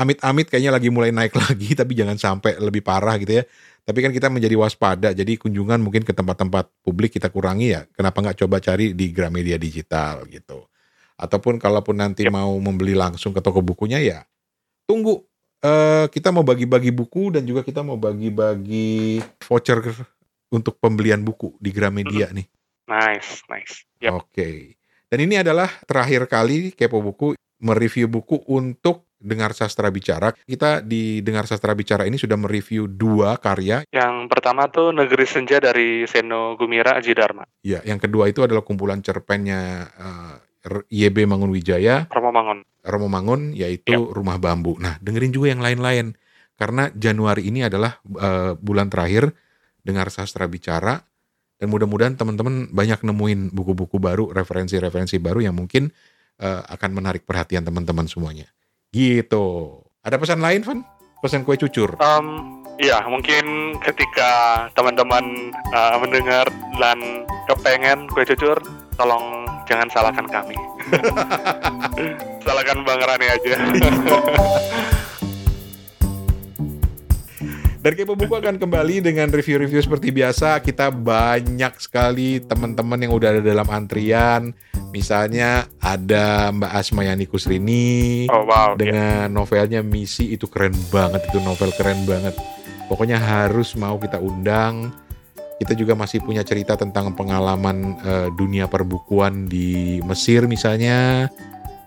amit-amit 0.00 0.48
kayaknya 0.48 0.72
lagi 0.72 0.88
mulai 0.88 1.12
naik 1.12 1.36
lagi, 1.44 1.76
tapi 1.76 1.92
jangan 1.92 2.16
sampai 2.16 2.56
lebih 2.56 2.80
parah 2.80 3.20
gitu 3.20 3.42
ya. 3.42 3.44
Tapi 3.90 4.06
kan 4.06 4.14
kita 4.14 4.30
menjadi 4.30 4.54
waspada, 4.54 5.10
jadi 5.10 5.34
kunjungan 5.34 5.82
mungkin 5.82 6.06
ke 6.06 6.14
tempat-tempat 6.14 6.70
publik 6.86 7.18
kita 7.18 7.26
kurangi 7.26 7.74
ya. 7.74 7.82
Kenapa 7.90 8.22
nggak 8.22 8.38
coba 8.46 8.62
cari 8.62 8.94
di 8.94 9.10
Gramedia 9.10 9.58
Digital 9.58 10.30
gitu. 10.30 10.70
Ataupun 11.18 11.58
kalaupun 11.58 11.98
nanti 11.98 12.30
Yap. 12.30 12.38
mau 12.38 12.54
membeli 12.62 12.94
langsung 12.94 13.34
ke 13.34 13.42
toko 13.42 13.58
bukunya 13.58 13.98
ya 13.98 14.22
tunggu 14.90 15.22
eh 15.62 16.10
kita 16.10 16.34
mau 16.34 16.42
bagi-bagi 16.42 16.90
buku 16.90 17.38
dan 17.38 17.46
juga 17.46 17.62
kita 17.62 17.86
mau 17.86 17.94
bagi-bagi 17.94 19.22
voucher 19.46 19.78
untuk 20.50 20.82
pembelian 20.82 21.22
buku 21.22 21.54
di 21.62 21.70
Gramedia 21.70 22.34
nih. 22.34 22.50
Nice, 22.90 23.46
nice. 23.46 23.86
Yap. 24.02 24.26
Oke. 24.26 24.74
Dan 25.06 25.30
ini 25.30 25.38
adalah 25.38 25.70
terakhir 25.86 26.26
kali 26.26 26.74
Kepo 26.74 26.98
Buku 26.98 27.38
mereview 27.62 28.10
buku 28.10 28.42
untuk 28.50 29.06
Dengar 29.20 29.52
Sastra 29.52 29.92
Bicara. 29.92 30.32
Kita 30.32 30.80
di 30.80 31.20
Dengar 31.20 31.44
Sastra 31.44 31.76
Bicara 31.76 32.08
ini 32.08 32.16
sudah 32.16 32.40
mereview 32.40 32.88
dua 32.88 33.36
karya. 33.36 33.84
Yang 33.92 34.32
pertama 34.32 34.64
tuh 34.72 34.96
Negeri 34.96 35.28
Senja 35.28 35.60
dari 35.60 36.08
Seno 36.08 36.56
Gumira 36.56 36.96
Aji 36.96 37.12
Dharma. 37.12 37.44
Ya, 37.60 37.84
yang 37.84 38.00
kedua 38.00 38.32
itu 38.32 38.40
adalah 38.40 38.64
kumpulan 38.64 39.04
cerpennya 39.04 39.92
eh, 39.92 40.34
R- 40.72 40.88
YB 40.88 41.28
Mangunwijaya, 41.28 42.08
Romo 42.08 42.32
Mangun. 42.32 42.58
Romo 42.80 43.08
Mangun, 43.12 43.52
yaitu 43.52 44.08
Rumah 44.08 44.40
Bambu. 44.40 44.80
Nah, 44.80 44.96
dengerin 45.04 45.36
juga 45.36 45.52
yang 45.52 45.60
lain-lain. 45.60 46.16
Karena 46.56 46.88
Januari 46.92 47.48
ini 47.48 47.60
adalah 47.60 48.00
eh, 48.00 48.56
bulan 48.56 48.88
terakhir 48.88 49.36
Dengar 49.84 50.08
Sastra 50.08 50.48
Bicara. 50.48 51.04
Dan 51.60 51.68
mudah-mudahan 51.68 52.16
teman-teman 52.16 52.72
banyak 52.72 53.04
nemuin 53.04 53.52
buku-buku 53.52 54.00
baru, 54.00 54.32
referensi-referensi 54.32 55.20
baru 55.20 55.44
yang 55.44 55.52
mungkin 55.52 55.92
eh, 56.40 56.60
akan 56.72 56.90
menarik 56.96 57.28
perhatian 57.28 57.68
teman-teman 57.68 58.08
semuanya. 58.08 58.48
Gitu. 58.90 59.46
Ada 60.02 60.18
pesan 60.18 60.42
lain, 60.42 60.66
Van? 60.66 60.82
Pesan 61.22 61.46
kue 61.46 61.54
cucur. 61.54 61.94
Em, 62.02 62.26
ya, 62.82 62.98
mungkin 63.06 63.76
ketika 63.78 64.66
teman-teman 64.74 65.54
eh, 65.54 65.96
mendengar 66.02 66.46
dan 66.74 66.98
kepengen 67.46 68.10
kue 68.10 68.26
cucur, 68.26 68.58
tolong 68.98 69.46
jangan 69.70 69.86
salahkan 69.94 70.26
kami. 70.26 70.58
salahkan 72.46 72.82
Bang 72.82 72.98
Rani 72.98 73.26
aja. 73.30 73.54
Dan 77.80 77.96
Kepo 77.96 78.12
Buku 78.12 78.36
akan 78.36 78.60
kembali 78.60 79.00
dengan 79.00 79.32
review-review 79.32 79.80
seperti 79.80 80.12
biasa. 80.12 80.60
Kita 80.60 80.92
banyak 80.92 81.80
sekali 81.80 82.36
teman-teman 82.44 83.00
yang 83.00 83.16
udah 83.16 83.32
ada 83.32 83.40
dalam 83.40 83.64
antrian. 83.72 84.52
Misalnya 84.92 85.64
ada 85.80 86.52
Mbak 86.52 86.72
Asmayani 86.76 87.24
Kusrini 87.24 88.28
oh 88.28 88.44
wow. 88.44 88.76
dengan 88.76 89.32
novelnya 89.32 89.80
Misi 89.80 90.36
itu 90.36 90.44
keren 90.44 90.76
banget 90.92 91.24
itu 91.32 91.40
novel 91.40 91.72
keren 91.72 92.04
banget. 92.04 92.36
Pokoknya 92.92 93.16
harus 93.16 93.72
mau 93.80 93.96
kita 93.96 94.20
undang. 94.20 94.92
Kita 95.56 95.72
juga 95.72 95.96
masih 95.96 96.20
punya 96.20 96.44
cerita 96.44 96.76
tentang 96.76 97.16
pengalaman 97.16 97.96
eh, 98.04 98.28
dunia 98.36 98.68
perbukuan 98.68 99.48
di 99.48 100.04
Mesir 100.04 100.44
misalnya 100.44 101.32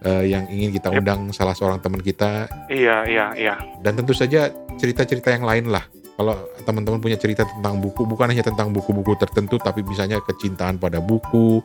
eh, 0.02 0.26
yang 0.26 0.50
ingin 0.50 0.74
kita 0.74 0.90
Yep. 0.90 1.00
undang 1.02 1.22
salah 1.34 1.54
seorang 1.58 1.80
teman 1.82 2.02
kita 2.04 2.50
Iya, 2.70 3.08
iya, 3.10 3.26
iya. 3.34 3.56
dan 3.82 3.98
tentu 3.98 4.14
saja 4.14 4.52
cerita-cerita 4.78 5.34
yang 5.34 5.46
lain 5.46 5.70
lah. 5.70 5.86
Kalau 6.14 6.38
teman-teman 6.62 7.02
punya 7.02 7.18
cerita 7.18 7.42
tentang 7.42 7.82
buku, 7.82 8.06
bukan 8.06 8.30
hanya 8.30 8.46
tentang 8.46 8.70
buku-buku 8.70 9.18
tertentu, 9.18 9.58
tapi 9.58 9.82
misalnya 9.82 10.22
kecintaan 10.22 10.78
pada 10.78 11.02
buku, 11.02 11.60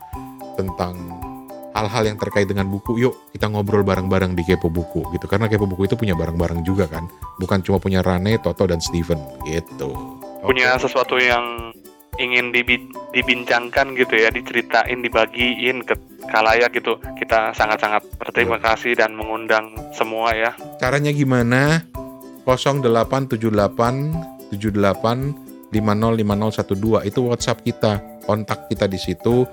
tentang 0.56 0.96
hal-hal 1.76 2.10
yang 2.10 2.18
terkait 2.18 2.50
dengan 2.50 2.66
buku, 2.66 2.98
yuk 2.98 3.14
kita 3.30 3.46
ngobrol 3.46 3.86
bareng-bareng 3.86 4.34
di 4.34 4.42
Kepo 4.42 4.66
Buku 4.66 5.06
gitu. 5.14 5.30
Karena 5.30 5.46
Kepo 5.46 5.70
Buku 5.70 5.86
itu 5.86 5.94
punya 5.94 6.18
bareng-bareng 6.18 6.66
juga 6.66 6.90
kan, 6.90 7.06
bukan 7.38 7.62
cuma 7.62 7.78
punya 7.78 8.02
Rane, 8.02 8.40
Toto 8.42 8.66
dan 8.66 8.82
Steven 8.82 9.20
gitu. 9.46 9.94
Punya 10.42 10.74
sesuatu 10.80 11.20
yang 11.22 11.70
ingin 12.18 12.50
dibi- 12.50 12.90
dibincangkan 13.14 13.94
gitu 13.94 14.18
ya, 14.18 14.34
diceritain, 14.34 14.98
dibagiin 14.98 15.86
ke 15.86 15.94
kalayak 16.26 16.74
gitu. 16.74 16.98
Kita 17.14 17.54
sangat-sangat 17.54 18.02
berterima 18.18 18.58
kasih 18.58 18.98
dan 18.98 19.14
mengundang 19.14 19.70
semua 19.94 20.34
ya. 20.34 20.50
Caranya 20.82 21.14
gimana? 21.14 21.86
0878 22.48 24.56
78 24.56 25.68
505012 25.68 27.04
itu 27.04 27.20
WhatsApp 27.28 27.60
kita. 27.60 28.00
Kontak 28.24 28.72
kita 28.72 28.88
di 28.88 28.96
situ. 28.96 29.44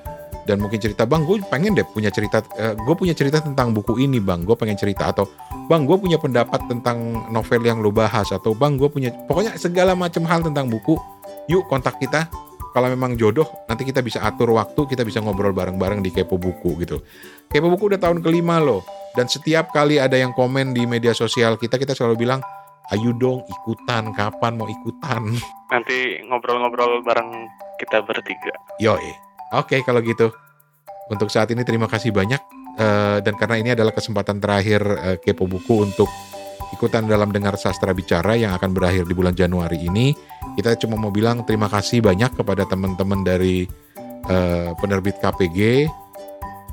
Dan 0.45 0.61
mungkin 0.61 0.77
cerita 0.77 1.09
bang 1.09 1.25
gue 1.25 1.41
pengen 1.49 1.73
deh 1.73 1.81
punya 1.89 2.13
cerita 2.13 2.37
gue 2.77 2.95
punya 2.95 3.17
cerita 3.17 3.41
tentang 3.43 3.75
buku 3.75 3.99
ini 3.99 4.23
bang. 4.23 4.47
Gue 4.47 4.55
pengen 4.55 4.79
cerita. 4.79 5.11
Atau 5.11 5.27
bang 5.67 5.83
gue 5.83 5.97
punya 5.99 6.15
pendapat 6.15 6.71
tentang 6.71 7.27
novel 7.33 7.67
yang 7.67 7.83
lo 7.83 7.91
bahas. 7.91 8.31
Atau 8.31 8.55
bang 8.55 8.79
gue 8.79 8.87
punya 8.87 9.11
pokoknya 9.27 9.59
segala 9.59 9.91
macam 9.91 10.23
hal 10.23 10.47
tentang 10.47 10.71
buku. 10.71 10.95
Yuk 11.51 11.67
kontak 11.67 11.99
kita. 11.99 12.31
Kalau 12.75 12.91
memang 12.91 13.15
jodoh 13.15 13.47
nanti 13.71 13.87
kita 13.87 14.03
bisa 14.03 14.19
atur 14.19 14.51
waktu 14.51 14.83
kita 14.83 15.07
bisa 15.07 15.23
ngobrol 15.23 15.55
bareng-bareng 15.55 16.03
di 16.03 16.11
Kepo 16.11 16.35
Buku 16.35 16.75
gitu. 16.83 16.99
Kepo 17.47 17.71
Buku 17.71 17.87
udah 17.87 17.99
tahun 17.99 18.19
kelima 18.19 18.59
loh. 18.59 18.83
Dan 19.15 19.31
setiap 19.31 19.71
kali 19.71 19.95
ada 19.95 20.19
yang 20.19 20.35
komen 20.35 20.75
di 20.75 20.83
media 20.83 21.15
sosial 21.15 21.55
kita 21.55 21.79
kita 21.79 21.95
selalu 21.95 22.27
bilang 22.27 22.43
ayo 22.93 23.15
dong 23.17 23.41
ikutan 23.47 24.13
kapan 24.13 24.53
mau 24.59 24.69
ikutan 24.69 25.33
Nanti 25.73 26.21
ngobrol-ngobrol 26.29 27.01
bareng 27.01 27.49
kita 27.81 28.05
bertiga. 28.05 28.53
Yoi. 28.77 29.11
Oke 29.57 29.81
kalau 29.81 30.03
gitu. 30.05 30.29
Untuk 31.09 31.29
saat 31.33 31.49
ini 31.53 31.65
terima 31.65 31.89
kasih 31.89 32.13
banyak 32.13 32.39
Eh, 32.75 33.17
dan 33.23 33.39
karena 33.39 33.55
ini 33.55 33.69
adalah 33.71 33.95
kesempatan 33.95 34.43
terakhir 34.43 34.83
eh, 34.83 35.17
Kepo 35.23 35.47
Buku 35.47 35.87
untuk 35.87 36.11
ikutan 36.75 37.07
dalam 37.07 37.31
dengar 37.31 37.55
sastra 37.55 37.95
bicara 37.95 38.35
yang 38.35 38.51
akan 38.51 38.75
berakhir 38.75 39.07
di 39.07 39.15
bulan 39.15 39.31
Januari 39.31 39.79
ini. 39.79 40.11
Kita 40.59 40.75
cuma 40.83 40.99
mau 40.99 41.07
bilang 41.07 41.47
terima 41.47 41.71
kasih 41.71 42.03
banyak 42.03 42.35
kepada 42.35 42.67
teman-teman 42.67 43.23
dari 43.23 43.63
eh, 44.27 44.71
penerbit 44.75 45.23
KPG 45.23 45.87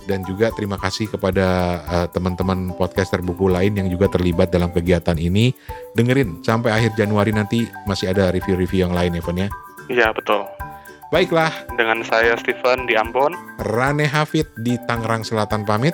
dan 0.07 0.27
juga 0.27 0.51
terima 0.55 0.79
kasih 0.79 1.11
kepada 1.11 1.47
eh, 1.87 2.07
teman-teman 2.11 2.75
podcaster 2.75 3.23
buku 3.23 3.47
lain 3.51 3.79
yang 3.79 3.89
juga 3.89 4.11
terlibat 4.11 4.51
dalam 4.51 4.71
kegiatan 4.71 5.17
ini. 5.19 5.55
Dengerin 5.95 6.43
sampai 6.43 6.75
akhir 6.75 6.99
Januari 6.99 7.31
nanti 7.31 7.67
masih 7.87 8.11
ada 8.11 8.31
review-review 8.35 8.89
yang 8.89 8.95
lain 8.95 9.19
Evan 9.19 9.47
ya. 9.47 9.49
Iya, 9.91 10.09
betul. 10.15 10.47
Baiklah, 11.13 11.53
Dengan 11.77 12.01
saya 12.09 12.41
Steven 12.41 12.89
di 12.89 12.97
Ambon. 12.97 13.37
Rane 13.61 14.09
Hafid 14.09 14.49
di 14.65 14.81
Tangerang 14.89 15.21
Selatan 15.21 15.69
pamit. 15.69 15.93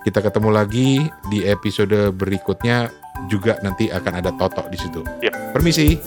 Kita 0.00 0.24
ketemu 0.24 0.48
lagi 0.48 1.04
di 1.28 1.44
episode 1.44 2.08
berikutnya 2.16 2.88
juga 3.28 3.60
nanti 3.60 3.92
akan 3.92 4.12
ada 4.16 4.32
Toto 4.32 4.64
di 4.72 4.80
situ. 4.80 5.04
Yap. 5.20 5.52
Permisi. 5.52 6.00